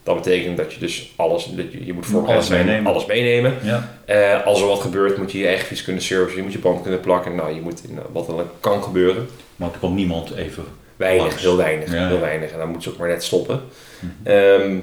[0.03, 2.91] Dat betekent dat je dus alles, dat je, je moet alles meenemen.
[2.91, 3.53] alles meenemen.
[3.63, 3.97] Ja.
[4.05, 6.59] Eh, als er wat gebeurt, moet je je eigen fiets kunnen servicen, je moet je
[6.59, 7.35] band kunnen plakken.
[7.35, 9.27] Nou, je moet, nou, wat er kan gebeuren.
[9.55, 10.63] Want er komt niemand even.
[10.95, 11.41] Weinig, Langs.
[11.41, 12.07] heel weinig, Ja.
[12.07, 12.51] heel weinig.
[12.51, 13.61] En dan moet ze ook maar net stoppen.
[14.23, 14.77] Ehm,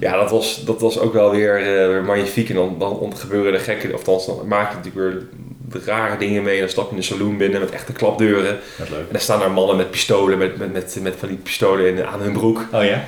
[0.00, 2.48] ja, dat was, dat was ook wel weer, eh, weer magnifiek.
[2.48, 5.22] En dan, dan gebeuren de gekke, of dan maak je natuurlijk weer
[5.68, 6.60] de rare dingen mee.
[6.60, 8.58] Dan stap je in een saloon binnen met echte klapdeuren.
[8.78, 8.98] Dat leuk.
[8.98, 12.04] En dan staan daar mannen met pistolen, met, met, met, met van die pistolen in,
[12.06, 12.66] aan hun broek.
[12.72, 13.04] Oh ja?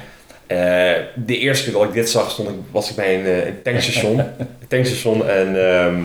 [0.46, 3.52] Eh, de eerste keer dat ik dit zag, stond ik, was ik bij een, eh,
[3.62, 4.18] tankstation.
[4.38, 5.96] een tankstation en ehm,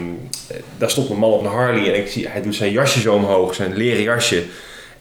[0.48, 3.00] eh, daar stond een man op een Harley en ik zie, hij doet zijn jasje
[3.00, 4.44] zo omhoog, zijn leren jasje.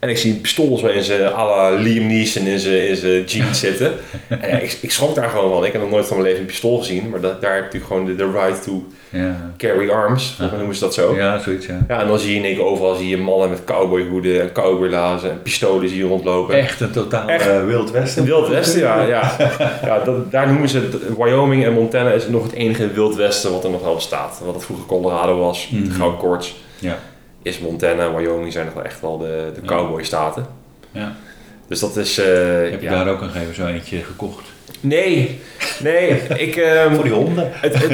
[0.01, 3.61] En ik zie pistool zo in zijn la Liam Neeson in zijn, in zijn jeans
[3.67, 3.93] zitten.
[4.29, 5.65] en ja, ik, ik schrok daar gewoon van.
[5.65, 7.79] Ik heb nog nooit van mijn leven een pistool gezien, maar dat, daar heb je
[7.79, 9.53] natuurlijk gewoon de, de right to Ja.
[9.57, 11.15] carry arms, mij noemen ze dat zo.
[11.17, 11.85] Ja, zoiets ja.
[11.89, 14.53] Ja, en dan zie je in één keer overal zie je mannen met cowboyhoeden en
[14.53, 16.55] cowboylazen en pistolen zie je rondlopen.
[16.55, 17.47] Echt een totaal Echt.
[17.47, 18.25] eh, Wild Westen.
[18.25, 19.03] Wild Westen, ja.
[19.03, 19.37] ja.
[19.85, 23.53] ja dat, daar noemen ze het, Wyoming en Montana is nog het enige Wild Westen
[23.53, 24.41] wat er nog wel bestaat.
[24.45, 25.91] Wat het vroeger Colorado was, de Mhm.
[25.91, 26.99] goudkoorts, Ja.
[27.43, 29.67] Is Montana en Wyoming zijn nog wel echt wel de, de Ja.
[29.67, 30.47] cowboy staten.
[30.93, 31.17] ja.
[31.69, 32.19] Dus dat is...
[32.19, 32.27] eh,
[32.71, 34.45] Heb je daar ook een gegeven zo eentje gekocht?
[34.81, 35.41] Nee,
[35.83, 36.09] nee.
[36.47, 37.49] Ik, ehm, Voor die honden?
[37.53, 37.91] het, het,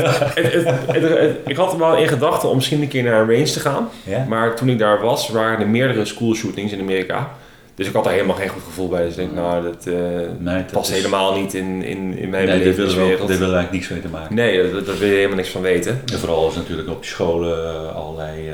[0.86, 3.60] het, ik had er wel in gedachten om misschien een keer naar een range te
[3.60, 3.88] gaan.
[4.04, 4.24] Ja.
[4.28, 7.30] Maar toen ik daar was, waren er meerdere school shootings in Amerika.
[7.74, 9.00] Dus ik had daar helemaal geen goed gevoel bij.
[9.02, 9.94] Dus ik denk, nou, dat eh,
[10.38, 12.94] Nee, dat past is- helemaal niet in, in, in mijn Nee, daar willen
[13.26, 14.34] we eigenlijk niks mee te maken.
[14.34, 16.02] Nee, daar, wil je helemaal niks van weten.
[16.12, 18.50] En vooral als natuurlijk op scholen eh, allerlei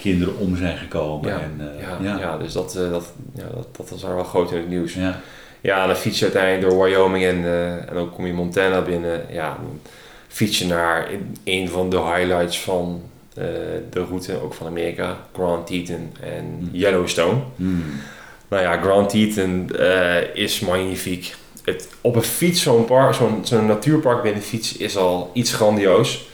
[0.00, 1.28] kinderen om zijn gekomen.
[1.30, 2.36] Ja, En, eh, ja, ja.
[2.38, 4.94] dus dat, eh, dat, ja, dat, dat was daar wel groot in het nieuws.
[4.94, 5.20] Ja.
[5.60, 8.80] Ja, en dan fiets je uiteindelijk door Wyoming en, eh, en dan kom je Montana
[8.82, 9.24] binnen.
[9.30, 9.80] Ja, dan
[10.28, 11.08] fiets je naar
[11.44, 13.02] een van de highlights van
[13.90, 15.16] de route, ook van Amerika.
[15.32, 16.68] Grand Teton en Hmm.
[16.72, 17.38] Yellowstone.
[17.56, 17.84] Hmm.
[18.48, 19.70] Nou ja, Grand Teton
[20.34, 21.34] is magnifiek.
[21.64, 26.28] Het, op een fiets, zo'n park- zo'n zo'n natuurpark binnen fiets is al iets grandioos.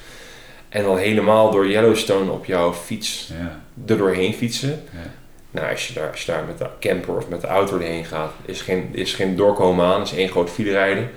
[0.76, 3.60] En dan helemaal door Yellowstone op jouw fiets Ja.
[3.86, 4.82] er doorheen fietsen.
[4.92, 5.10] Ja.
[5.50, 8.04] Nou, als je daar, als je daar met de camper of met de auto doorheen
[8.04, 10.02] gaat, is geen, is geen doorkomen aan.
[10.02, 11.10] is één groot file rijden.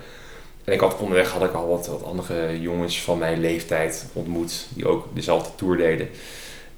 [0.64, 4.66] En ik had onderweg had ik al wat, wat andere jongens van mijn leeftijd ontmoet,
[4.74, 6.08] die ook dezelfde tour deden.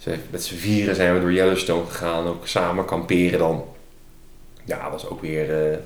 [0.05, 3.65] Dus met z'n vieren zijn we door Yellowstone gegaan, ook samen kamperen dan.
[4.65, 5.51] Ja, dat was ook weer...
[5.73, 5.79] eh,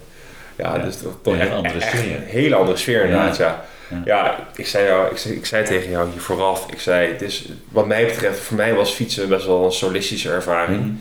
[0.56, 2.16] ja, Ja, dus toch, toch een andere sfeer.
[2.16, 3.46] Een hele andere sfeer inderdaad, ja.
[3.46, 3.64] Ja.
[4.04, 7.22] Ja, ik, zei jou, ik, zei, ik zei tegen jou hier vooraf, ik zei, het
[7.22, 10.80] is, wat mij betreft, voor mij was fietsen best wel een solistische ervaring.
[10.82, 11.00] Hmm.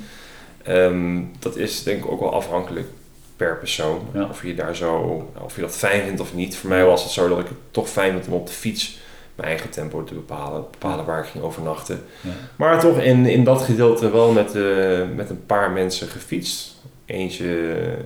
[0.63, 2.87] Ehm, dat is denk ik ook wel afhankelijk
[3.35, 4.07] per persoon.
[4.13, 4.23] Ja.
[4.29, 4.97] Of je daar zo,
[5.41, 6.57] of je dat fijn vindt of niet.
[6.57, 8.97] Voor mij was het zo dat ik het toch fijn vond om op de fiets
[9.35, 10.65] mijn eigen tempo te bepalen.
[10.71, 12.03] Bepalen waar ik ging overnachten.
[12.21, 12.29] Ja.
[12.55, 16.75] Maar toch in, in dat gedeelte wel met, eh, met een paar mensen gefietst.
[17.05, 17.45] Eentje,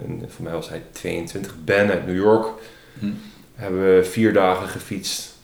[0.07, 2.47] een- voor mij was hij 22, Ben uit New York.
[2.99, 3.05] Hm.
[3.59, 5.37] Hebben we vier dagen gefietst.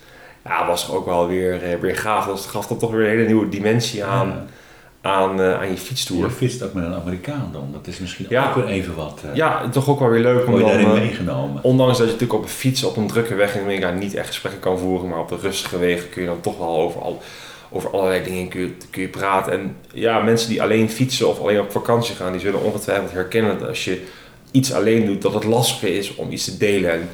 [0.46, 2.26] Ja, was ook wel weer, eh, weer gaaf.
[2.26, 5.10] Dat gaf dan toch weer een hele nieuwe dimensie aan, Ja.
[5.10, 6.26] aan, eh, aan je fietstoer.
[6.26, 7.70] Je fietst ook met een Amerikaan dan.
[7.74, 8.48] Dat is misschien Ja.
[8.50, 9.22] ook weer even wat.
[9.30, 11.64] eh Ja, toch ook wel weer leuk om dan, daarin meegenomen.
[11.64, 14.28] ondanks dat je natuurlijk op een fiets op een drukke weg in Amerika niet echt
[14.28, 17.22] gesprekken kan voeren, maar op de rustige wegen kun je dan toch wel over, al,
[17.70, 19.52] over allerlei dingen kun je, kun je praten.
[19.54, 23.60] En ja, mensen die alleen fietsen of alleen op vakantie gaan, die zullen ongetwijfeld herkennen
[23.60, 24.04] dat als je
[24.52, 26.92] iets alleen doet, dat het lastiger is om iets te delen.
[26.92, 27.10] En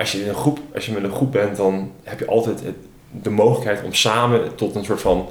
[0.00, 2.60] als je, in een groep, als je met een groep bent, dan heb je altijd
[2.64, 2.74] het,
[3.10, 5.28] de mogelijkheid om samen tot een soort van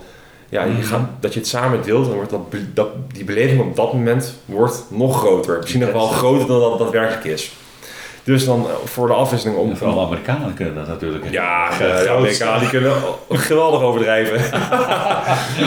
[0.50, 0.84] ja, je Mhm.
[0.84, 2.34] gaat, dat je het samen deelt, dan wordt
[2.74, 5.58] dat, die beleving op dat moment wordt nog groter.
[5.60, 7.54] Misschien nog wel groter dan dat daadwerkelijk is.
[8.24, 9.70] Dus dan eh, voor de afwisseling om...
[9.70, 11.32] En vooral Amerikanen kunnen dat natuurlijk.
[11.32, 12.94] Ja, de Amerikanen die kunnen
[13.30, 14.42] geweldig overdrijven.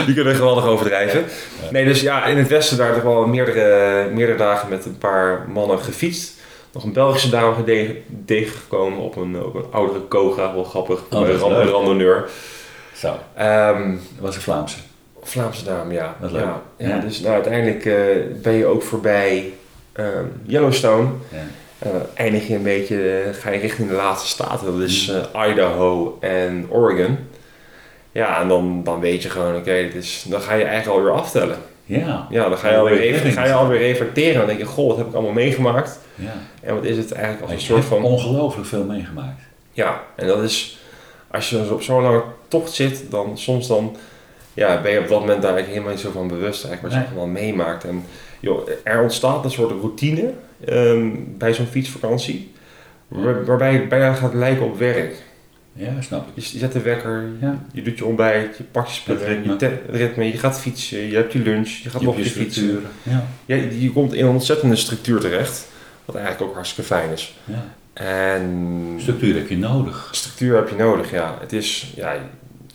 [0.05, 1.23] die kunnen geweldig overdrijven.
[1.71, 5.45] Nee, dus ja, in het westen daar toch wel meerdere, meerdere dagen met een paar
[5.53, 6.41] mannen gefietst.
[6.73, 7.95] Nog een Belgische dame
[8.25, 12.29] tegengekomen op een, op een oudere Koga, wel grappig, Oh, een randonneur.
[12.95, 14.77] Zo, Ehm, dat was een Vlaamse.
[15.21, 16.15] Vlaamse dame, ja.
[16.19, 16.31] Leuk.
[16.31, 16.99] Ja, ja, Ja.
[16.99, 17.95] Dus nou, uiteindelijk eh,
[18.41, 19.53] ben je ook voorbij
[19.93, 21.07] ehm, Yellowstone.
[21.31, 21.37] Ja.
[21.79, 25.49] Eh, eindig je een beetje, eh, ga je richting de laatste staten, dat is eh,
[25.49, 27.17] Idaho en Oregon.
[28.11, 31.57] Ja, en dan, dan weet je gewoon, oké, is dan ga je eigenlijk alweer aftellen.
[31.85, 32.27] Ja.
[32.29, 34.37] Ja, dan ga je, alweer, even, ga je alweer reflecteren.
[34.37, 35.99] Dan denk je, goh, wat heb ik allemaal meegemaakt?
[36.15, 36.33] ja.
[36.61, 38.03] En wat is het eigenlijk als een je soort van...
[38.03, 39.41] ongelooflijk veel meegemaakt.
[39.71, 40.79] Ja, en dat is,
[41.31, 43.95] als je op zo'n lange tocht zit, dan soms dan,
[44.53, 46.91] ja, ben je op dat moment daar eigenlijk helemaal niet zo van bewust eigenlijk wat
[46.91, 47.19] je Nee.
[47.19, 47.83] allemaal meemaakt.
[47.83, 48.03] En
[48.39, 50.31] joh, er ontstaat een soort routine
[50.65, 51.07] ehm,
[51.37, 52.51] bij zo'n fietsvakantie,
[53.07, 55.15] waar- waarbij het bijna gaat lijken op werk.
[55.75, 56.43] Ja, snap ik.
[56.43, 57.65] Je je zet de wekker, Ja.
[57.73, 60.99] je doet je ontbijt, je pakt je spullen, je te- het ritme, je gaat fietsen,
[61.07, 62.83] je hebt je lunch, je gaat Je nog je fietsen.
[63.03, 63.23] Ja.
[63.45, 65.67] Je, komt in een ontzettende structuur terecht,
[66.05, 67.35] wat eigenlijk ook hartstikke fijn is.
[67.45, 67.65] ja.
[67.93, 70.09] En Structuur heb je nodig.
[70.11, 71.37] Structuur heb je nodig, ja.
[71.39, 72.15] Het is, ja,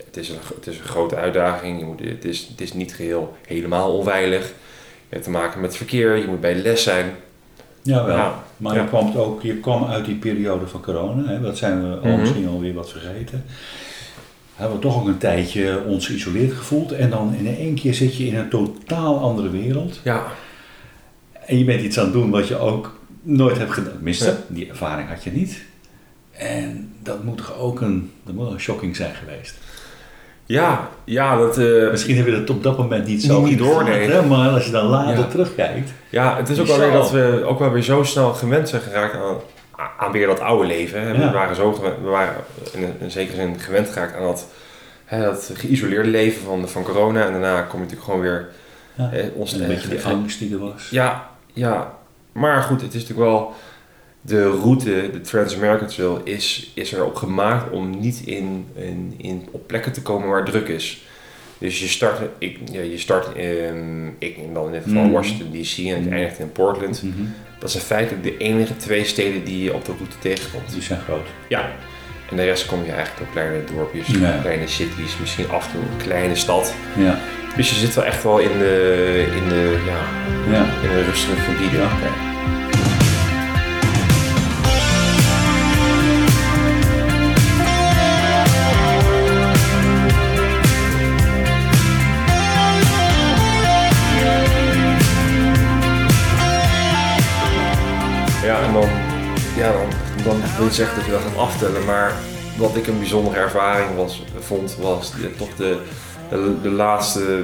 [0.05, 1.79] het is, een, het is een grote uitdaging.
[1.79, 4.45] Je moet, het, is, het is niet geheel helemaal onveilig.
[5.09, 7.05] Je hebt te maken met verkeer, je moet bij les zijn.
[7.81, 8.15] Jawel.
[8.17, 8.81] Ja, Maar ja.
[8.81, 11.27] je, kwam ook, je kwam uit die periode van corona.
[11.27, 11.41] Hè?
[11.41, 12.19] Dat zijn we al Mhm.
[12.19, 13.43] misschien alweer wat vergeten.
[14.55, 16.91] Hebben we toch ook een tijdje ons geïsoleerd gevoeld.
[16.91, 19.99] En dan in één keer zit je in een totaal andere wereld.
[20.03, 20.23] Ja,
[21.45, 23.93] En je bent iets aan het doen wat je ook nooit hebt gedaan.
[24.03, 24.37] Ja.
[24.47, 25.61] die ervaring had je niet.
[26.31, 29.57] En dat moet toch ook een, dat moet een shocking zijn geweest.
[30.49, 34.21] Ja, ja, dat, eh, Misschien heb je dat op dat moment niet zo Niet hè,
[34.21, 35.23] Maar als je dan later Ja.
[35.27, 35.91] terugkijkt.
[36.09, 36.81] ja, het is ook Bizar.
[36.83, 39.35] alweer dat we ook wel weer zo snel gewend zijn geraakt aan,
[39.97, 41.01] aan weer dat oude leven.
[41.01, 41.07] hè.
[41.11, 41.17] Ja.
[41.27, 42.35] We waren zo gewend, we waren
[42.73, 44.47] in, een- in zekere zin gewend geraakt aan dat,
[45.05, 47.25] hè, dat geïsoleerde leven van, van corona.
[47.25, 48.49] En daarna kom je natuurlijk gewoon weer
[48.93, 49.11] Ja.
[49.11, 50.87] eh, ons En een beetje de angst die er was.
[50.91, 51.93] Ja, ja.
[52.31, 53.53] Maar goed, het is natuurlijk wel...
[54.21, 59.67] De route, de Trans-American Trail, is, is erop gemaakt om niet in, in, in, op
[59.67, 61.03] plekken te komen waar druk is.
[61.57, 65.11] Dus je start, ik, ja, je start in, ik dan in dit geval Mhm.
[65.11, 66.13] Washington DC en ik Mhm.
[66.13, 67.03] eindigt in Portland.
[67.03, 67.13] Mhm.
[67.59, 70.71] Dat zijn feitelijk de enige twee steden die je op de route tegenkomt.
[70.73, 71.27] Die zijn groot.
[71.49, 71.71] Ja.
[72.29, 74.37] En de rest kom je eigenlijk door kleine dorpjes, Ja.
[74.41, 76.73] kleine cities, misschien af en toe een kleine stad.
[76.97, 77.19] Ja.
[77.55, 79.99] Dus je zit wel echt wel in de, in de, ja,
[80.51, 80.65] Ja.
[80.83, 81.79] in een rustige gebieden.
[81.79, 81.89] Ja.
[99.59, 99.87] Ja, dan,
[100.23, 101.85] dan wil je zeggen dat je dat gaat aftellen.
[101.85, 102.13] Maar
[102.57, 105.77] wat ik een bijzondere ervaring was, vond, was de- toch de,
[106.29, 107.43] de, de laatste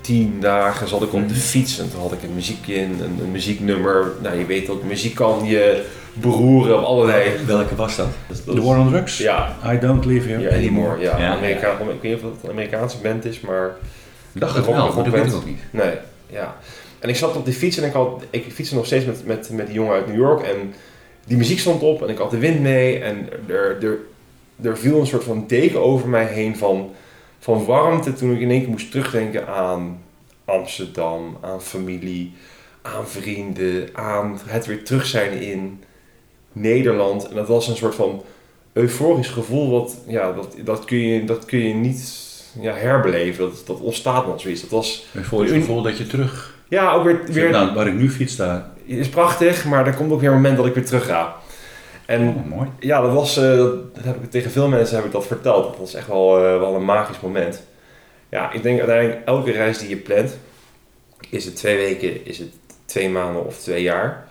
[0.00, 3.18] tien dagen zat ik op de fiets en toen had ik een muziekje in, een,
[3.22, 4.12] een muzieknummer.
[4.22, 7.30] Nou, je weet ook, muziek kan je beroeren op allerlei...
[7.46, 8.06] Welke was dat?
[8.28, 9.18] dat The War on Drugs?
[9.18, 11.00] Ja, I Don't Live Here anymore.
[11.00, 13.76] Ja, Ja, Amerika, Ik weet niet of het een Amerikaanse band is, maar...
[14.32, 15.60] Ik dacht De het wel, maar dat weet ik ook niet.
[15.70, 15.94] Nee,
[16.26, 16.56] ja.
[16.98, 19.50] En ik zat op die fiets en ik, had, ik fietste nog steeds met, met,
[19.50, 20.42] met die jongen uit New York.
[20.42, 20.74] En
[21.26, 22.98] die muziek stond op en ik had de wind mee.
[22.98, 23.98] En er, er,
[24.62, 26.90] er viel een soort van deken over mij heen van,
[27.38, 28.12] van warmte.
[28.12, 30.02] Toen ik in één keer moest terugdenken aan
[30.44, 32.32] Amsterdam, aan familie,
[32.82, 35.82] aan vrienden, aan het weer terug zijn in
[36.52, 37.28] Nederland.
[37.28, 38.22] En dat was een soort van
[38.72, 39.70] euforisch gevoel.
[39.70, 42.24] Wat, ja, dat, dat, kun je, dat kun je niet
[42.60, 43.44] ja, herbeleven.
[43.44, 44.60] Dat, dat ontstaat nog zoiets.
[44.60, 46.54] Dat was het gevoel dat je terug...
[46.68, 48.74] ja, ook weer, weer Nou, waar ik nu fiets, daar...
[48.86, 51.36] is prachtig, maar er komt ook weer een moment dat ik weer terug ga.
[52.06, 52.68] En Oh, mooi.
[52.78, 53.56] ja, dat was, eh,
[53.94, 55.64] dat heb ik tegen veel mensen heb ik dat verteld.
[55.64, 57.62] Dat was echt wel, eh, wel een magisch moment.
[58.28, 60.38] Ja, ik denk uiteindelijk elke reis die je plant,
[61.30, 62.50] is het twee weken, is het
[62.84, 64.28] twee maanden of twee jaar.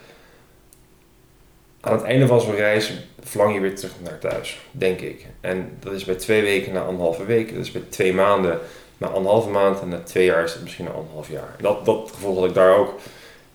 [1.81, 2.93] Aan het einde van zo'n reis
[3.23, 5.25] verlang je weer terug naar thuis, denk ik.
[5.41, 8.59] En dat is bij twee weken na anderhalve week, dat is bij twee maanden
[8.97, 11.55] na anderhalve maand en na twee jaar is het misschien na anderhalf jaar.
[11.61, 12.99] Dat, dat gevoel had ik daar ook.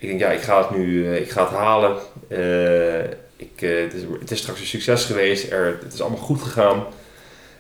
[0.01, 1.96] Ik denk, ja, ik ga het nu, eh, ik ga het halen.
[2.28, 3.05] Eh,
[3.36, 6.42] ik, eh, het, is, het is straks een succes geweest, er, het is allemaal goed
[6.42, 6.84] gegaan.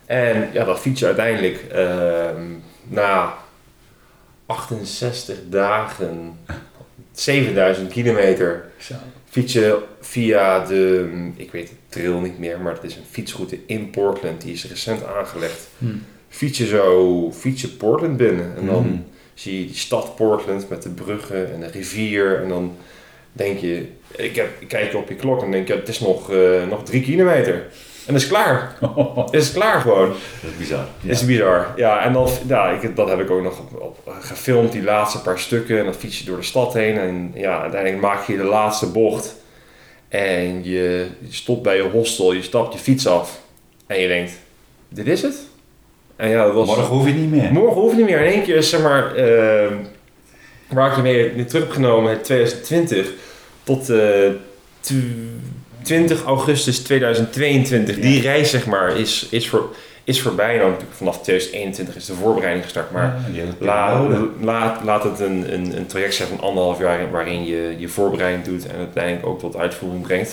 [0.06, 2.42] En ja, dat fiets je uiteindelijk ehm,
[2.82, 3.34] na
[4.46, 6.38] 68 dagen,
[7.12, 8.94] 7000 kilometer, Zo.
[9.28, 13.58] fiets je via de, ik weet de trail niet meer, maar het is een fietsroute
[13.66, 15.68] in Portland, die is recent aangelegd.
[15.78, 15.86] Hm.
[16.28, 19.04] Fiets je zo, fiets je Portland binnen en dan Hmm.
[19.40, 22.76] Zie je die stad Portland met de bruggen en de rivier en dan
[23.32, 23.86] denk je,
[24.16, 26.84] ik, heb, ik kijk op je klok en denk je, het is nog, eh, nog
[26.84, 27.54] drie kilometer.
[28.06, 28.76] En dat is klaar.
[29.30, 30.08] Het is klaar gewoon.
[30.08, 30.86] Dat is bizar.
[31.00, 31.72] Dat is bizar.
[31.76, 35.22] Ja, en dan, ja, ik, dat heb ik ook nog op, op gefilmd, die laatste
[35.22, 35.78] paar stukken.
[35.78, 36.98] En dan fiets je door de stad heen.
[36.98, 39.36] En ja, uiteindelijk maak je de laatste bocht.
[40.08, 43.40] En je, je stopt bij je hostel, je stapt je fiets af.
[43.86, 44.32] En je denkt,
[44.88, 45.49] dit is het?
[46.20, 46.66] En ja, dat was...
[46.66, 47.52] Morgen hoef je niet meer.
[47.52, 48.20] Morgen hoeft niet meer.
[48.20, 49.74] In één keer, zeg maar, ehm,
[50.68, 51.02] waar ik je
[51.36, 53.12] mee terug heb genomen, in 2020
[53.62, 53.98] tot eh,
[54.80, 54.92] tw-
[55.82, 57.98] 20 augustus 2022.
[57.98, 59.68] Die reis, zeg maar, is, is, voor,
[60.04, 60.56] is voorbij.
[60.56, 64.28] Nou, natuurlijk vanaf 2021 is de voorbereiding gestart, maar Ja, die hele la- periode.
[64.40, 68.44] laat, laat het een, een, een traject zijn van anderhalf jaar waarin je je voorbereiding
[68.44, 70.32] doet en uiteindelijk ook tot uitvoering brengt.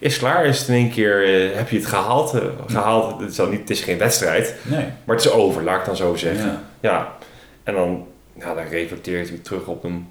[0.00, 2.34] Is klaar, is het in één keer, eh, heb je het gehaald.
[2.34, 4.84] eh, gehaald het, is al niet, het is geen wedstrijd, Nee.
[5.04, 6.46] maar het is over, laat ik dan zo zeggen.
[6.46, 6.62] Ja.
[6.80, 7.12] Ja,
[7.62, 8.06] en dan,
[8.38, 10.08] ja, dan reflecteert u terug op een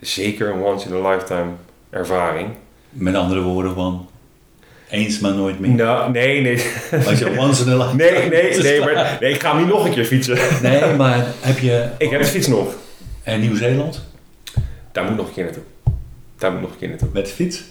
[0.00, 1.50] zeker een once in a lifetime
[1.90, 2.48] ervaring.
[2.90, 4.08] Met andere woorden van,
[4.90, 5.70] eens maar nooit meer.
[5.70, 6.64] Nou, nee, nee.
[7.06, 8.02] Als je once in a lifetime...
[8.10, 10.38] Nee, nee, nee, maar, nee, ik ga hem niet nog een keer fietsen.
[10.62, 11.88] Nee, maar heb je...
[11.98, 12.74] Ik heb de fiets nog.
[13.22, 14.02] En Nieuw-Zeeland?
[14.92, 15.62] Daar moet nog een keer naartoe.
[16.38, 17.08] Daar moet nog een keer naartoe.
[17.12, 17.62] Met de fiets?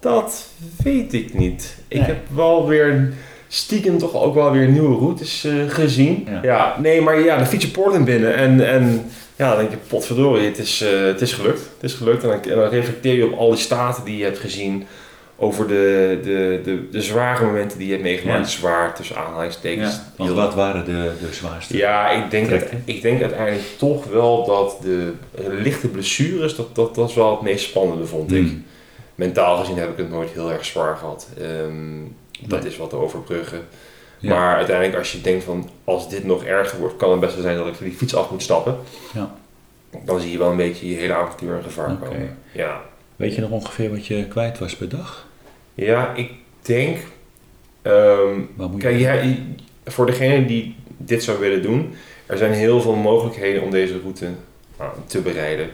[0.00, 0.46] Dat
[0.82, 1.76] weet ik niet.
[1.88, 2.06] Ik Nee.
[2.06, 3.12] heb wel weer
[3.48, 6.26] stiekem toch ook wel weer nieuwe routes eh, gezien.
[6.30, 6.38] Ja.
[6.42, 6.76] Ja.
[6.80, 9.04] nee, maar ja, dan fiets je Portland binnen en, en
[9.36, 11.58] ja, dan denk je, potverdorie, het is, eh, het is gelukt.
[11.60, 14.24] Het is gelukt en dan, en dan reflecteer je op al die staten die je
[14.24, 14.84] hebt gezien.
[15.40, 18.50] Over de, de, de, de zware momenten die je hebt meegemaakt.
[18.52, 18.58] Ja.
[18.58, 19.92] Zwaar tussen aanhalingstekens.
[19.94, 20.02] Ja.
[20.16, 21.76] Want wat waren de, de zwaarste?
[21.76, 25.12] Ja, ik denk, dat, ik denk uiteindelijk toch wel dat de
[25.62, 28.38] lichte blessures, dat, dat, dat is wel het meest spannende vond ik.
[28.46, 28.64] Hmm.
[29.18, 31.28] Mentaal gezien heb ik het nooit heel erg zwaar gehad.
[31.38, 32.00] Ehm,
[32.40, 32.70] dat Nee.
[32.70, 33.60] is wat te overbruggen.
[34.18, 34.34] Ja.
[34.34, 37.42] Maar uiteindelijk als je denkt van als dit nog erger wordt, kan het best wel
[37.42, 38.78] zijn dat ik die fiets af moet stappen.
[39.14, 39.34] Ja.
[40.04, 42.38] Dan zie je wel een beetje je hele avontuur in gevaar komen.
[42.52, 42.80] Ja.
[43.16, 45.26] Weet je nog ongeveer wat je kwijt was per dag?
[45.74, 46.30] ja, ik
[46.62, 46.96] denk...
[48.56, 49.34] moet kijk, ja,
[49.84, 51.94] voor degene die dit zou willen doen,
[52.26, 54.26] er zijn heel veel mogelijkheden om deze route
[54.78, 55.70] nou, te bereiden.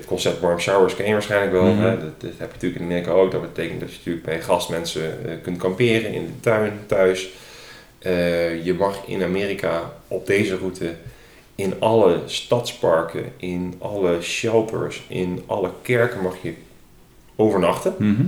[0.00, 1.76] Het concept warm showers ken je waarschijnlijk wel.
[1.76, 1.98] Hè?
[1.98, 3.30] Dat, dat heb je natuurlijk in Amerika ook.
[3.30, 7.28] Dat betekent dat je natuurlijk bij gastmensen eh, kunt kamperen in de tuin, thuis.
[7.98, 10.94] Eh, je mag in Amerika op deze route
[11.54, 16.54] in alle stadsparken, in alle shelters, in alle kerken mag je
[17.36, 17.94] overnachten.
[17.98, 18.22] Mhm.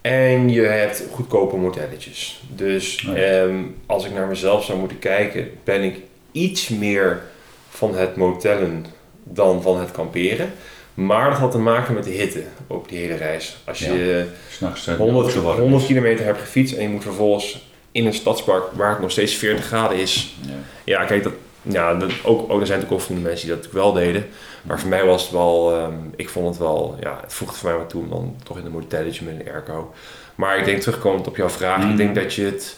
[0.00, 2.42] En je hebt goedkope motelletjes.
[2.48, 3.22] Dus Oh ja.
[3.22, 5.96] ehm, als ik naar mezelf zou moeten kijken, ben ik
[6.32, 7.22] iets meer
[7.68, 8.86] van het motellen
[9.22, 10.52] dan van het kamperen.
[10.96, 13.56] Maar dat had te maken met de hitte op die hele reis.
[13.64, 15.60] Als je S'nachts uh, 100, zo warm.
[15.60, 19.34] 100 kilometer hebt gefietst en je moet vervolgens in een stadspark waar het nog steeds
[19.34, 20.36] 40 graden is.
[20.40, 20.52] Ja.
[20.84, 21.32] Ja, kijk, dat,
[21.62, 24.04] ja, dat, ook, ook, er zijn natuurlijk ook van de mensen die dat natuurlijk wel
[24.04, 24.26] deden.
[24.62, 27.68] Maar voor mij was het wel, ehm, ik vond het wel, ja, het voegde voor
[27.68, 29.94] mij wat toe om dan toch in een motelletje met een airco.
[30.34, 32.76] Maar ik denk terugkomend op jouw vraag, ik denk dat je het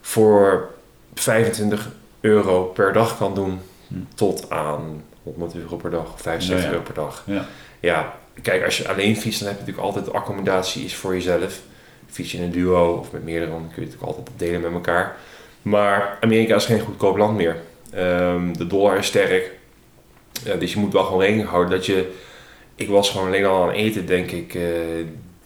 [0.00, 0.68] voor
[1.14, 1.88] 25
[2.20, 4.00] euro per dag kan doen Mhm.
[4.14, 5.02] tot aan
[5.34, 6.70] 100 euro per dag of 75 Ja, ja.
[6.70, 7.22] euro per dag.
[7.26, 7.46] Ja.
[7.80, 11.60] Ja, kijk, als je alleen fietst, dan heb je natuurlijk altijd accommodatie is voor jezelf.
[12.06, 14.60] Fiets je in een duo of met meerdere, dan kun je het natuurlijk altijd delen
[14.60, 15.16] met elkaar.
[15.62, 17.56] Maar Amerika is geen goedkoop land meer.
[17.90, 19.50] Ehm, de dollar is sterk.
[20.58, 22.12] Dus je moet wel gewoon rekening houden dat je...
[22.74, 24.62] Ik was gewoon alleen al aan eten, denk ik, eh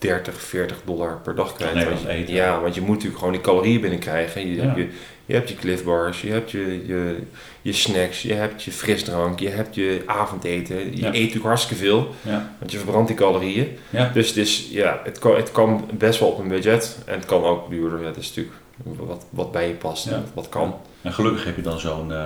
[0.00, 1.84] 30, 40 dollar per dag kwijt.
[1.84, 2.34] Want je- eten.
[2.34, 4.48] Ja, want je moet natuurlijk gewoon die calorieën binnenkrijgen.
[4.48, 4.62] Je, Ja.
[4.62, 4.88] hebt je,
[5.26, 7.16] je hebt je Cliff Bars, je hebt je, je,
[7.62, 10.76] je snacks, je hebt je frisdrank, je hebt je avondeten.
[10.76, 11.06] Je Ja.
[11.06, 12.54] eet natuurlijk hartstikke veel, Ja.
[12.58, 13.68] want je verbrandt die calorieën.
[13.90, 14.10] Ja.
[14.14, 17.24] Dus het, is, ja, het, kan, het kan best wel op een budget en het
[17.24, 18.04] kan ook duurder.
[18.04, 20.74] Het is natuurlijk wat, wat bij je past en wat kan.
[21.02, 22.16] En gelukkig heb je dan zo'n, eh,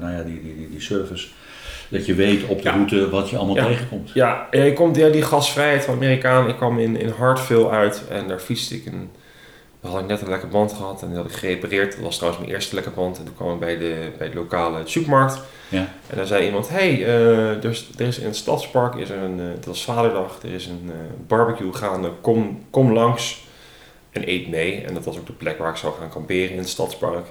[0.00, 1.28] nou ja, die, die, die, die service.
[1.90, 2.74] Dat je weet op de Ja.
[2.74, 3.66] route wat je allemaal Ja.
[3.66, 4.10] tegenkomt.
[4.14, 6.48] Ja, je komt, ja, die gasvrijheid van Amerikaan.
[6.48, 8.84] Ik kwam in, in Hartville uit en daar fietste ik.
[8.86, 9.10] En
[9.80, 11.92] dan had ik net een lekker band gehad en die had ik gerepareerd.
[11.94, 13.18] Dat was trouwens mijn eerste lekker band.
[13.18, 15.40] En toen kwam ik bij de, bij de lokale supermarkt.
[15.68, 15.88] Ja.
[16.06, 19.18] En daar zei iemand, hey, eh, er, is, er is in het stadspark, is er
[19.18, 20.94] een, eh, het was vaderdag, er is een eh,
[21.26, 22.10] barbecue gaande.
[22.20, 23.44] Kom, kom langs
[24.10, 24.80] en eet mee.
[24.86, 27.26] En dat was ook de plek waar ik zou gaan kamperen in het stadspark.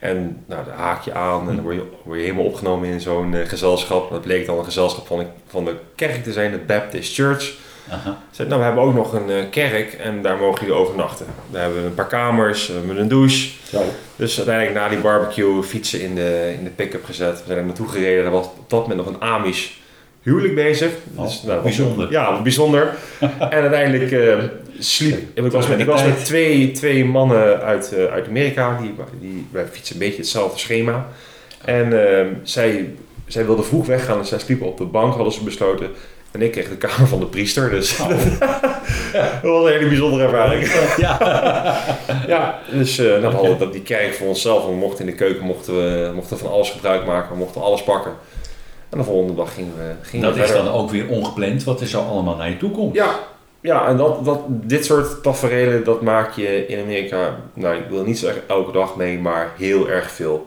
[0.00, 3.00] En nou, daar haak je aan en dan word je, word je helemaal opgenomen in
[3.00, 4.10] zo'n eh, gezelschap.
[4.10, 7.54] Dat bleek dan een gezelschap van de, van de kerk te zijn, de Baptist Church.
[7.90, 8.22] Aha.
[8.30, 11.26] Zei, nou, we hebben ook nog een eh, kerk en daar mogen jullie overnachten.
[11.50, 13.50] Daar hebben we een paar kamers, we hebben een douche.
[13.70, 13.82] Zo.
[14.16, 17.38] Dus uiteindelijk na die barbecue fietsen in de, in de pick-up gezet.
[17.38, 18.24] We zijn er naartoe gereden.
[18.24, 19.68] Er was op dat moment nog een Amish
[20.22, 20.90] huwelijk bezig.
[21.14, 22.10] Oh, Dus, nou, bijzonder.
[22.10, 22.94] Ja, bijzonder.
[23.38, 24.38] en uiteindelijk eh,
[24.78, 25.18] sliep...
[25.34, 28.78] Ik was, met, ik was met twee, twee mannen uit, eh, uit Amerika.
[28.80, 31.06] Die, die, wij fietsen een beetje hetzelfde schema.
[31.64, 32.94] En eh, zij,
[33.26, 34.18] zij wilden vroeg weggaan.
[34.18, 35.90] Dus zij sliepen op de bank, hadden ze besloten.
[36.30, 38.08] En ik kreeg de kamer van de priester, dus Oh.
[39.42, 40.68] dat was een hele bijzondere ervaring.
[40.96, 41.18] Ja.
[42.26, 43.26] Ja, dus dan Oké.
[43.26, 44.66] hadden we dat die kerk voor onszelf.
[44.66, 47.82] We mochten in de keuken mochten we, mochten van alles gebruik maken, we mochten alles
[47.82, 48.12] pakken.
[48.90, 50.64] En de volgende dag gingen we, gingen Dat we is verder.
[50.64, 52.94] dan ook weer ongepland wat er zo allemaal naar je toe komt.
[52.94, 53.18] Ja,
[53.60, 58.04] ja en dat, dat, dit soort tafereelen, dat maak je in Amerika, nou ik wil
[58.04, 60.46] niet zeggen elke dag mee, maar heel erg veel.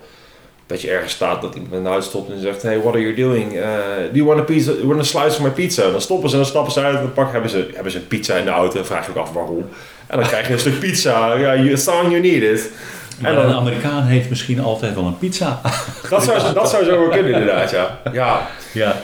[0.66, 3.16] Dat je ergens staat, dat iemand een huid stopt en zegt, hey, what are you
[3.16, 3.54] doing?
[3.54, 3.64] Uh,
[4.12, 4.72] do you want a pizza?
[4.72, 5.84] You want a slice of my pizza?
[5.84, 7.92] En dan stoppen ze en dan stappen ze uit en dan pakken, hebben, ze, hebben
[7.92, 9.66] ze een pizza in de auto en vraag je ook af waarom.
[10.08, 12.72] En dan krijg je een stuk pizza, ja, you, on you need it.
[13.22, 15.62] Maar En dan- een Amerikaan heeft misschien altijd wel een pizza.
[16.10, 18.00] Dat zou, dat zou zo wel kunnen inderdaad, ja.
[18.12, 18.96] Ja, Ja.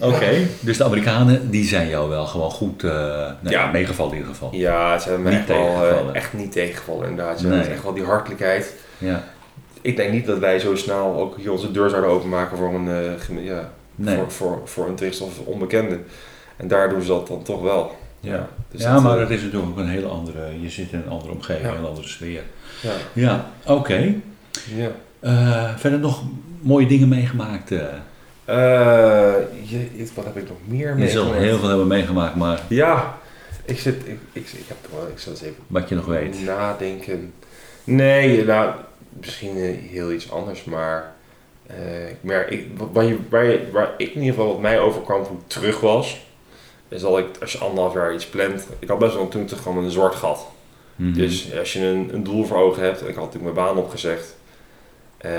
[0.00, 3.66] Oké, dus de Amerikanen die zijn jou wel gewoon goed uh, nou, Ja.
[3.70, 4.48] meegevallen in ieder geval.
[4.52, 6.14] ja ze hebben me echt, wel, eh, tegengevallen.
[6.14, 7.38] echt niet tegengevallen inderdaad.
[7.40, 7.54] Ze Nee.
[7.56, 8.74] hebben echt wel die hartelijkheid.
[8.98, 9.22] Ja.
[9.80, 12.88] Ik denk niet dat wij zo snel ook hier onze deur zouden openmaken voor een,
[12.88, 14.16] eh, gem- ja, Nee.
[14.16, 15.98] voor, voor, voor een of onbekende.
[16.56, 17.96] En daar doen ze dat dan toch wel.
[18.20, 20.92] Ja, dus ja dat, maar eh, het is natuurlijk ook een hele andere, je zit
[20.92, 21.74] in een andere omgeving, Ja.
[21.78, 22.42] een andere sfeer.
[22.82, 24.14] Ja, Ja, oké.
[24.74, 24.90] ja.
[25.20, 26.22] Eh, verder nog
[26.60, 27.70] mooie dingen meegemaakt.
[27.72, 27.78] eh
[28.44, 31.44] Eh, je, wat heb ik nog meer je zult meegemaakt?
[31.44, 33.18] heel veel hebben meegemaakt, maar Ja,
[33.64, 34.76] ik zit, ik, ik, ik heb
[35.12, 36.44] ik zal eens even wat je nog weet.
[36.44, 37.32] nadenken.
[37.84, 38.70] Nee, nou,
[39.20, 41.12] misschien eh, heel iets anders, maar
[41.66, 44.78] eh, ik merk, ik, waar, je, waar, je, waar ik in ieder geval wat mij
[44.80, 46.26] overkwam toen ik terug was,
[46.88, 49.62] is dat ik als je anderhalf jaar iets plant, ik had best wel toen terug
[49.62, 50.46] gewoon een zwart gat.
[50.96, 51.12] Mhm.
[51.12, 53.84] Dus als je een, een doel voor ogen hebt, en ik had natuurlijk mijn baan
[53.84, 54.36] opgezegd,
[55.18, 55.30] eh,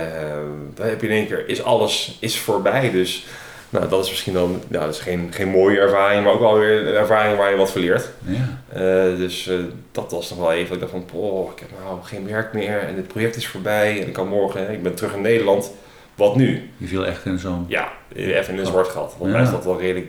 [0.74, 2.92] dan heb je in één keer, is alles is voorbij.
[2.92, 3.26] Dus
[3.70, 6.58] nou, dat is misschien dan, nou, dat is geen, geen mooie ervaring, maar ook wel
[6.58, 8.10] weer een ervaring waar je wat verleert.
[8.26, 8.62] Ja.
[8.70, 9.56] Eh, dus eh,
[9.92, 10.74] dat was nog wel even.
[10.74, 14.02] Ik dacht van, oh, ik heb nou geen werk meer en dit project is voorbij
[14.02, 15.72] en ik kan morgen, hè, ik ben terug in Nederland.
[16.20, 16.70] Wat nu?
[16.78, 17.66] Je viel echt in zo'n...
[17.68, 19.14] Ja, even in een zwart gat.
[19.18, 20.08] Volgens mij is dat wel redelijk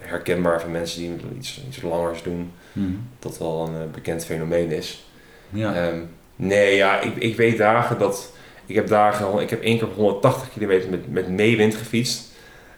[0.00, 2.52] herkenbaar voor mensen die iets, iets langers doen.
[2.72, 2.90] Mhm.
[3.18, 5.06] Dat wel een eh, bekend fenomeen is.
[5.50, 5.74] Ja.
[5.74, 5.98] Ehm,
[6.36, 8.32] nee, ja, ik, ik weet dagen dat...
[8.66, 12.30] Ik heb dagen, ik heb één keer 180 kilometer met, met meewind gefietst.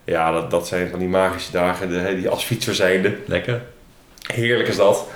[0.05, 3.17] Ja, dat, dat zijn van die magische dagen, de, die als fietser zijnde.
[3.27, 3.63] Lekker.
[4.33, 5.07] Heerlijk is dat.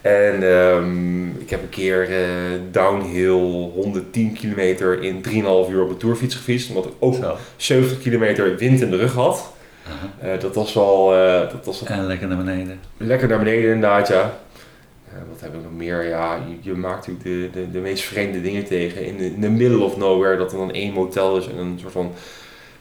[0.00, 2.26] En ehm, ik heb een keer eh,
[2.70, 3.30] downhill
[3.74, 5.32] 110 kilometer in 3,5
[5.70, 6.68] uur op een tourfiets gefietst.
[6.68, 7.36] Omdat ik ook Zo.
[7.56, 9.52] 70 kilometer wind in de rug had.
[10.20, 12.80] Eh, dat was wel eh, dat was wel En lekker naar beneden.
[12.96, 14.38] lekker naar beneden inderdaad, ja.
[15.30, 16.08] Wat heb ik nog meer?
[16.08, 19.06] Ja, je, je maakt natuurlijk de, de, de meest vreemde dingen tegen.
[19.06, 21.78] In de, in the middle of nowhere, dat er dan één motel is en een
[21.80, 22.12] soort van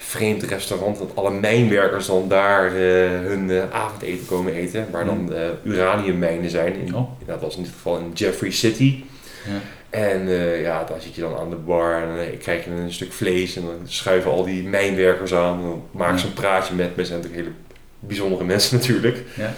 [0.05, 0.97] vreemd restaurant.
[0.97, 2.73] Dat alle mijnwerkers dan daar eh,
[3.09, 4.87] hun eh, avondeten komen eten.
[4.91, 6.75] Waar dan eh, uraniummijnen zijn.
[6.75, 7.09] In, Oh.
[7.25, 9.03] Dat was in dit geval in Jeffrey City.
[9.45, 9.61] Ja.
[9.89, 12.93] En eh, ja, daar zit je dan aan de bar en dan krijg je een
[12.93, 15.59] stuk vlees en dan schuiven al die mijnwerkers aan.
[15.59, 17.05] En dan maken ze een praatje met me.
[17.05, 17.55] zijn natuurlijk hele
[17.99, 19.23] bijzondere mensen natuurlijk.
[19.35, 19.53] Ja.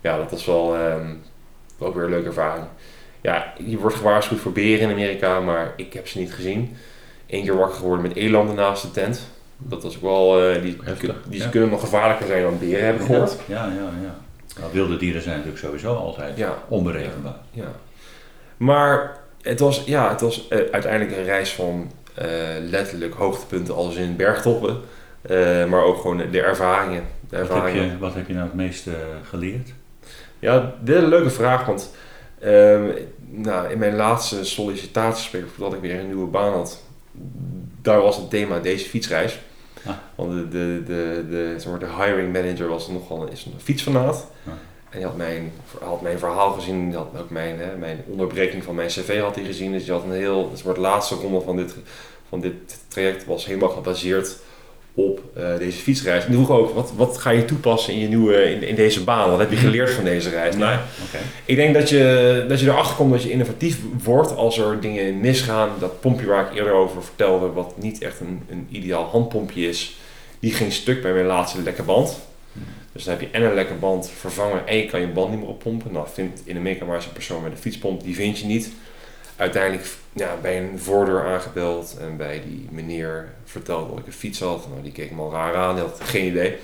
[0.00, 1.14] Ja, dat was wel ehm,
[1.78, 2.66] ook weer een leuke ervaring.
[3.20, 6.76] Ja, je wordt gewaarschuwd voor beren in Amerika, maar ik heb ze niet gezien.
[7.26, 9.20] Eén keer wakker geworden met elanden naast de tent.
[9.58, 11.48] Dat was ook wel, eh, die, Heftig, die ja.
[11.48, 13.36] kunnen nog gevaarlijker zijn dan beren, heb ik gehoord.
[13.46, 14.14] Ja, ja, ja.
[14.60, 16.58] Nou, wilde dieren zijn natuurlijk sowieso altijd Ja.
[16.68, 17.36] onberekenbaar.
[17.50, 17.72] Ja.
[18.56, 22.26] Maar het was, ja, het was eh, uiteindelijk een reis van eh,
[22.60, 24.80] letterlijk hoogtepunten als in bergtoppen.
[25.68, 27.02] Maar ook gewoon de ervaringen.
[27.28, 27.90] De Wat heb, ervaringen.
[27.90, 28.90] je, wat heb je nou het meeste
[29.28, 29.72] geleerd?
[30.38, 31.94] Ja, dit is een leuke vraag, want
[32.38, 32.84] ehm,
[33.30, 36.82] nou, in mijn laatste sollicitatiegesprek, voordat ik weer een nieuwe baan had,
[37.86, 39.38] daar was het thema deze fietsreis.
[40.14, 44.26] Want de, de, de, de, zeg maar, de hiring manager was nogal is een fietsfanaat.
[44.90, 48.64] En die had mijn, had mijn verhaal gezien, die had ook mijn, hè, mijn onderbreking
[48.64, 49.72] van mijn cv had hij gezien.
[49.72, 51.74] Dus die had een heel, het de laatste ronde van dit,
[52.28, 52.54] van dit
[52.88, 54.36] traject was helemaal gebaseerd
[54.96, 56.24] op eh, deze fietsreis.
[56.24, 59.30] En vroeg ook, wat, wat ga je toepassen in, je nieuwe, in, in deze baan?
[59.30, 60.56] Wat heb je geleerd van deze reis?
[60.56, 60.78] Nou,
[61.44, 65.20] ik denk dat je, dat je erachter komt dat je innovatief wordt als er dingen
[65.20, 65.70] misgaan.
[65.78, 69.96] Dat pompje waar ik eerder over vertelde, wat niet echt een, een ideaal handpompje is,
[70.38, 72.18] die ging stuk bij mijn laatste lekke band.
[72.92, 75.38] Dus dan heb je en een lekke band vervangen en je kan je band niet
[75.38, 75.92] meer oppompen.
[75.92, 78.72] Nou, vindt in Amerika maar eens een persoon met een fietspomp, die vind je niet.
[79.36, 84.40] Uiteindelijk ja, bij een voordeur aangebeld en bij die meneer vertelde dat ik een fiets
[84.40, 84.66] had.
[84.68, 86.56] Nou, die keek me al raar aan, die had geen idee.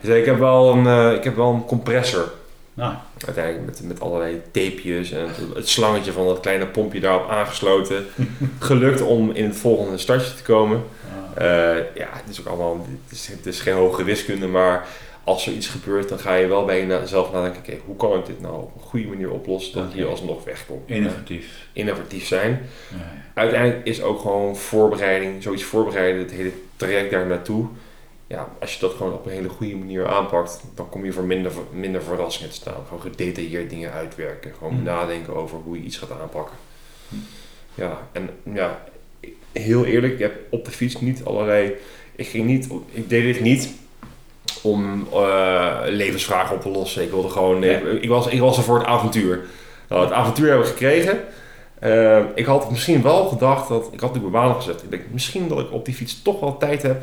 [0.00, 2.32] Dus ik heb wel een, eh, ik heb wel een compressor
[2.78, 2.94] nou,
[3.26, 8.06] Uiteindelijk met, met allerlei tapejes en het, het slangetje van dat kleine pompje daarop aangesloten.
[8.58, 10.82] Gelukt om in het volgende startje te komen.
[11.36, 14.86] ah, Eh, ja, het is ook allemaal, het is, het is geen hoge wiskunde, maar
[15.28, 18.26] als er iets gebeurt, dan ga je wel bij jezelf nadenken, oké, hoe kan ik
[18.26, 20.90] dit nou op een goede manier oplossen, dat je alsnog wegkomt.
[20.90, 21.66] innovatief.
[21.72, 22.50] Innovatief zijn.
[22.50, 23.22] Ja, ja.
[23.34, 27.66] Uiteindelijk is ook gewoon voorbereiding, zoiets voorbereiden, het hele traject daar naartoe,
[28.26, 31.24] ja, als je dat gewoon op een hele goede manier aanpakt, dan kom je voor
[31.24, 32.84] minder, minder verrassingen te staan.
[32.84, 34.52] Gewoon gedetailleerd dingen uitwerken.
[34.58, 34.82] Gewoon Mm.
[34.82, 36.56] nadenken over hoe je iets gaat aanpakken.
[37.74, 38.84] Ja, en ja,
[39.52, 41.72] heel eerlijk, ik heb op de fiets niet allerlei.
[42.16, 43.74] Ik ging niet, ik deed dit niet
[44.62, 47.02] om eh, levensvragen op te lossen.
[47.02, 48.00] Ik wilde gewoon, Nee.
[48.00, 49.40] ik, was, ik was er voor het avontuur.
[49.88, 51.20] Nou, het avontuur hebben we gekregen.
[51.78, 54.82] Eh, ik had misschien wel gedacht dat, ik had natuurlijk mijn baan gezet.
[54.82, 57.02] Ik denk misschien dat ik op die fiets toch wel tijd heb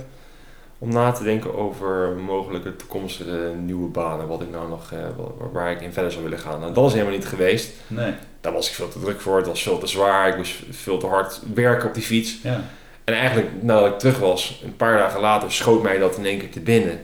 [0.80, 4.28] om na te denken over mogelijke toekomstige nieuwe banen.
[4.28, 6.60] Wat ik nou nog, eh, waar- waar ik in verder zou willen gaan.
[6.60, 7.72] Nou, dat is helemaal niet geweest.
[7.88, 8.14] Nee.
[8.42, 9.38] Daar was ik veel te druk voor.
[9.38, 10.28] Het was veel te zwaar.
[10.28, 12.40] Ik moest veel te hard werken op die fiets.
[12.44, 12.62] Ja.
[13.04, 16.40] En eigenlijk nadat ik terug was, een paar dagen later, schoot mij dat in één
[16.40, 17.00] keer te binnen.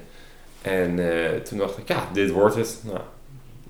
[0.62, 2.80] En eh, toen dacht ik, ja, dit wordt het.
[2.84, 3.00] Nou,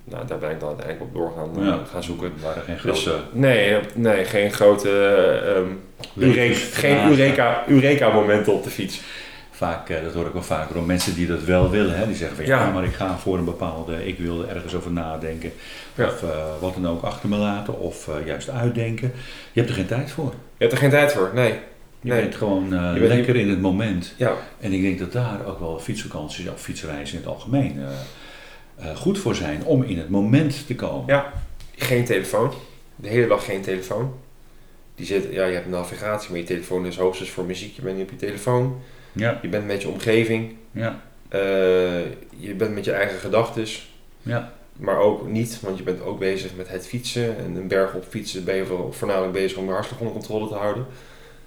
[0.04, 1.78] nou daar ben ik dan uiteindelijk op door gaan, eh, Ja.
[1.92, 2.26] gaan zoeken.
[2.26, 3.20] Er waren geen Dus, grote...
[3.32, 4.90] nee, nee, geen grote
[5.56, 5.66] ehm,
[6.24, 9.00] Eureka, geen Eureka, Eureka momenten op de fiets.
[9.50, 11.96] Vaak, dat hoor ik wel vaker om mensen die dat wel willen.
[11.98, 12.06] Hè?
[12.06, 12.70] Die zeggen van ja, Ja.
[12.70, 15.52] maar ik ga voor een bepaalde, ik wil er ergens over nadenken.
[15.94, 16.06] Ja.
[16.06, 16.24] Of
[16.60, 17.78] wat dan ook achter me laten.
[17.78, 19.12] Of juist uitdenken.
[19.52, 20.30] Je hebt er geen tijd voor.
[20.30, 21.54] Je hebt er geen tijd voor, nee.
[22.02, 22.20] Je Nee.
[22.20, 24.14] bent gewoon eh, Je bent lekker in het moment.
[24.16, 28.90] Ja, En ik denk dat daar ook wel fietsvakanties of fietsreizen in het algemeen eh,
[28.90, 29.64] eh, goed voor zijn.
[29.64, 31.04] Om in het moment te komen.
[31.06, 31.32] Ja.
[31.76, 32.52] geen telefoon.
[32.96, 34.14] De hele dag geen telefoon.
[34.94, 37.76] Die zit, ja, je hebt navigatie, maar je telefoon is hoogstens voor muziek.
[37.76, 38.80] Je bent niet op je telefoon.
[39.12, 40.54] Ja, Je bent met je omgeving.
[40.70, 41.00] ja,
[42.36, 43.92] je bent met je eigen gedachtes.
[44.22, 44.52] ja.
[44.76, 47.36] Maar ook niet, want je bent ook bezig met het fietsen.
[47.38, 50.54] En een berg op fietsen ben je voornamelijk bezig om de hartslag onder controle te
[50.54, 50.86] houden.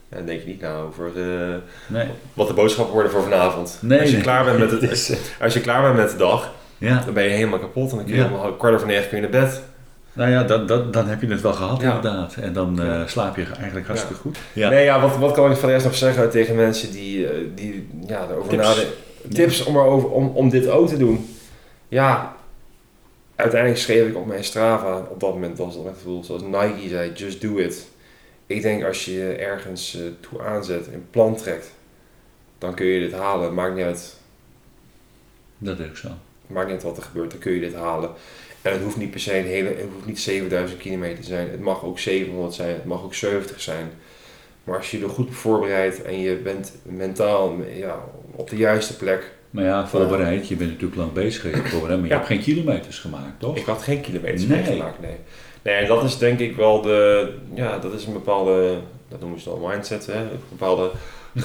[0.10, 1.56] En denk je niet na over eh,
[1.88, 2.08] Nee.
[2.34, 3.78] wat de boodschappen worden voor vanavond.
[3.82, 4.24] Nee, als, je nee.
[4.24, 7.24] klaar bent met Het het, als je klaar bent met de dag, Ja, dan ben
[7.24, 7.90] je helemaal kapot.
[7.92, 8.46] En dan kun je Ja.
[8.46, 9.62] om kwart over negen kun je naar bed.
[10.14, 11.96] nou ja, dat, dat, dan heb je het wel gehad Ja.
[11.96, 12.36] inderdaad.
[12.36, 14.38] En dan eh, slaap je eigenlijk hartstikke goed.
[14.54, 17.38] Nee, ja, wat, wat kan ik van de rest nog zeggen tegen mensen die, eh,
[17.56, 18.64] die ja, erover Tips.
[18.68, 18.94] nadenken?
[19.34, 21.36] Tips om, erover, om, om dit ook te doen.
[21.88, 22.36] Ja,
[23.36, 27.12] uiteindelijk schreef ik op mijn Strava, op dat moment was dat echt zoals Nike zei,
[27.14, 27.88] just do it.
[28.48, 31.72] Ik denk als je je ergens eh, toe aanzet, een plan trekt,
[32.58, 33.54] dan kun je dit halen.
[33.54, 34.16] Maakt niet uit,
[35.58, 36.10] Dat is ook zo.
[36.48, 38.10] maakt niet uit wat er gebeurt, dan kun je dit halen.
[38.62, 41.50] En het hoeft niet per se een hele, het hoeft niet 7000 kilometer te zijn.
[41.50, 43.90] Het mag ook 700 zijn, het mag ook 70 zijn.
[44.64, 48.00] Maar als je er goed voorbereidt en je bent mentaal ja,
[48.32, 49.32] op de juiste plek.
[49.50, 50.48] Maar ja, voorbereid.
[50.48, 52.16] Je bent natuurlijk lang bezig voorbereid, maar je Ja.
[52.16, 53.58] hebt geen kilometers gemaakt, toch?
[53.58, 54.58] Ik had geen kilometers Nee.
[54.62, 55.16] meegemaakt, nee.
[55.66, 58.78] Nee, dat is denk ik wel de, ja, dat is een bepaalde,
[59.10, 60.14] dat noemen ze dan mindset, hè?
[60.22, 60.92] Een bepaalde,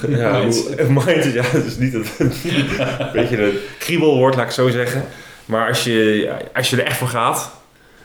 [0.07, 0.79] ja, Mindset.
[0.79, 5.03] hoe- mindset, ja, dat is niet het, een beetje een kriebelwoord, laat ik zo zeggen.
[5.45, 7.51] Maar als je, als je er echt voor gaat,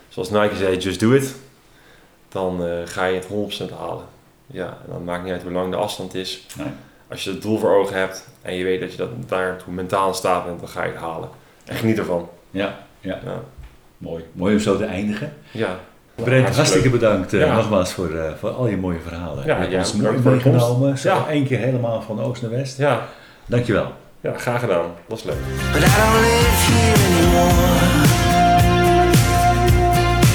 [0.08, 1.34] zoals Nike zei, just do it,
[2.28, 3.26] dan eh, ga je het
[3.70, 4.04] 100% halen.
[4.46, 6.46] Ja, en dan maakt niet uit hoe lang de afstand is.
[6.58, 6.66] Nee.
[7.08, 10.08] Als je het doel voor ogen hebt en je weet dat je dat daartoe mentaal
[10.08, 11.28] in staat bent, dan ga je het halen.
[11.64, 12.28] En geniet ervan.
[12.50, 13.18] Ja, ja.
[13.24, 13.42] Ja.
[13.98, 14.24] Mooi.
[14.32, 15.32] Mooi om zo te eindigen.
[15.50, 15.78] Ja.
[16.24, 17.54] Brent, hartstikke bedankt eh, Ja.
[17.54, 19.46] nogmaals voor, eh, voor al je mooie verhalen.
[19.46, 20.98] Ja, je hebt ja, ons mooi meegenomen.
[20.98, 21.24] Zo Ja.
[21.30, 22.78] één keer helemaal van oost naar west.
[22.78, 23.00] Ja,
[23.46, 23.92] Dankjewel.
[24.20, 24.84] ja, graag gedaan.
[25.08, 25.36] Dat is leuk.
[25.72, 27.74] But I don't live here anymore.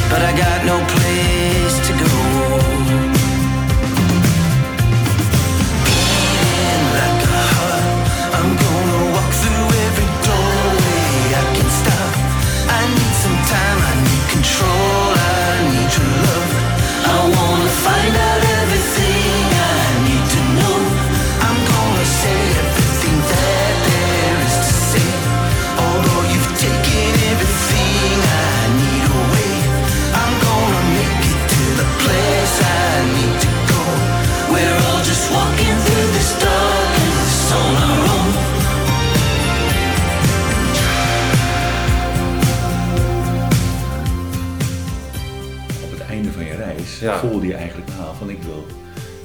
[0.09, 0.77] But I got no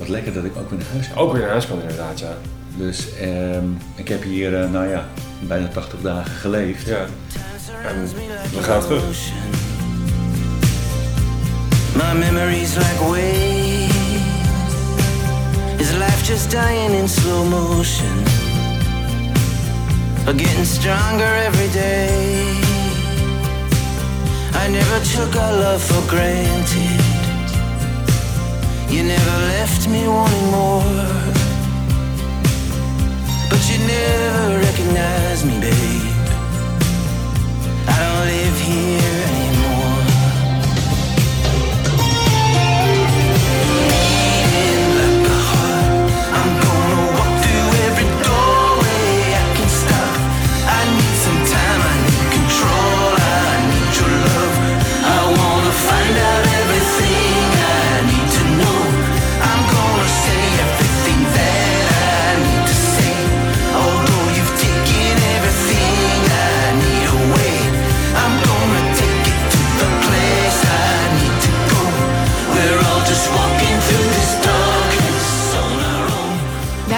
[0.06, 1.18] wat lekker dat ik ook weer naar huis kan.
[1.18, 2.36] Ook weer naar huis kan inderdaad, ja.
[2.76, 5.04] Dus ehm, ik heb hier, eh, nou ja,
[5.40, 6.86] bijna 80 dagen geleefd.
[6.86, 7.06] Ja.
[7.86, 8.08] En
[8.54, 9.02] we gaan terug.
[11.94, 13.94] My memories like waves.
[15.78, 18.16] Is life just dying in slow motion?
[20.26, 22.08] Or getting stronger every day?
[24.64, 27.15] I never took our love for granted.
[28.96, 30.82] You never left me wanting more.
[33.50, 36.05] But you never recognized me, babe.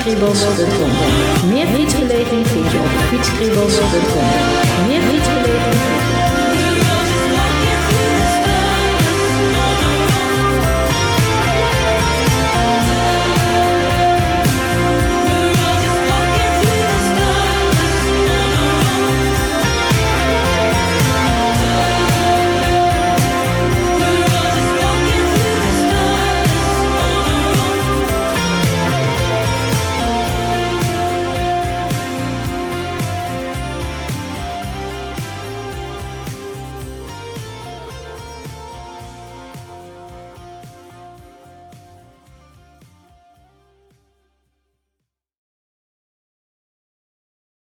[0.00, 0.90] fietskriebels.com.
[1.48, 4.24] Meer fietsbeleving vind je op fietskriebels.com.
[4.86, 5.89] Meer fietsbeleving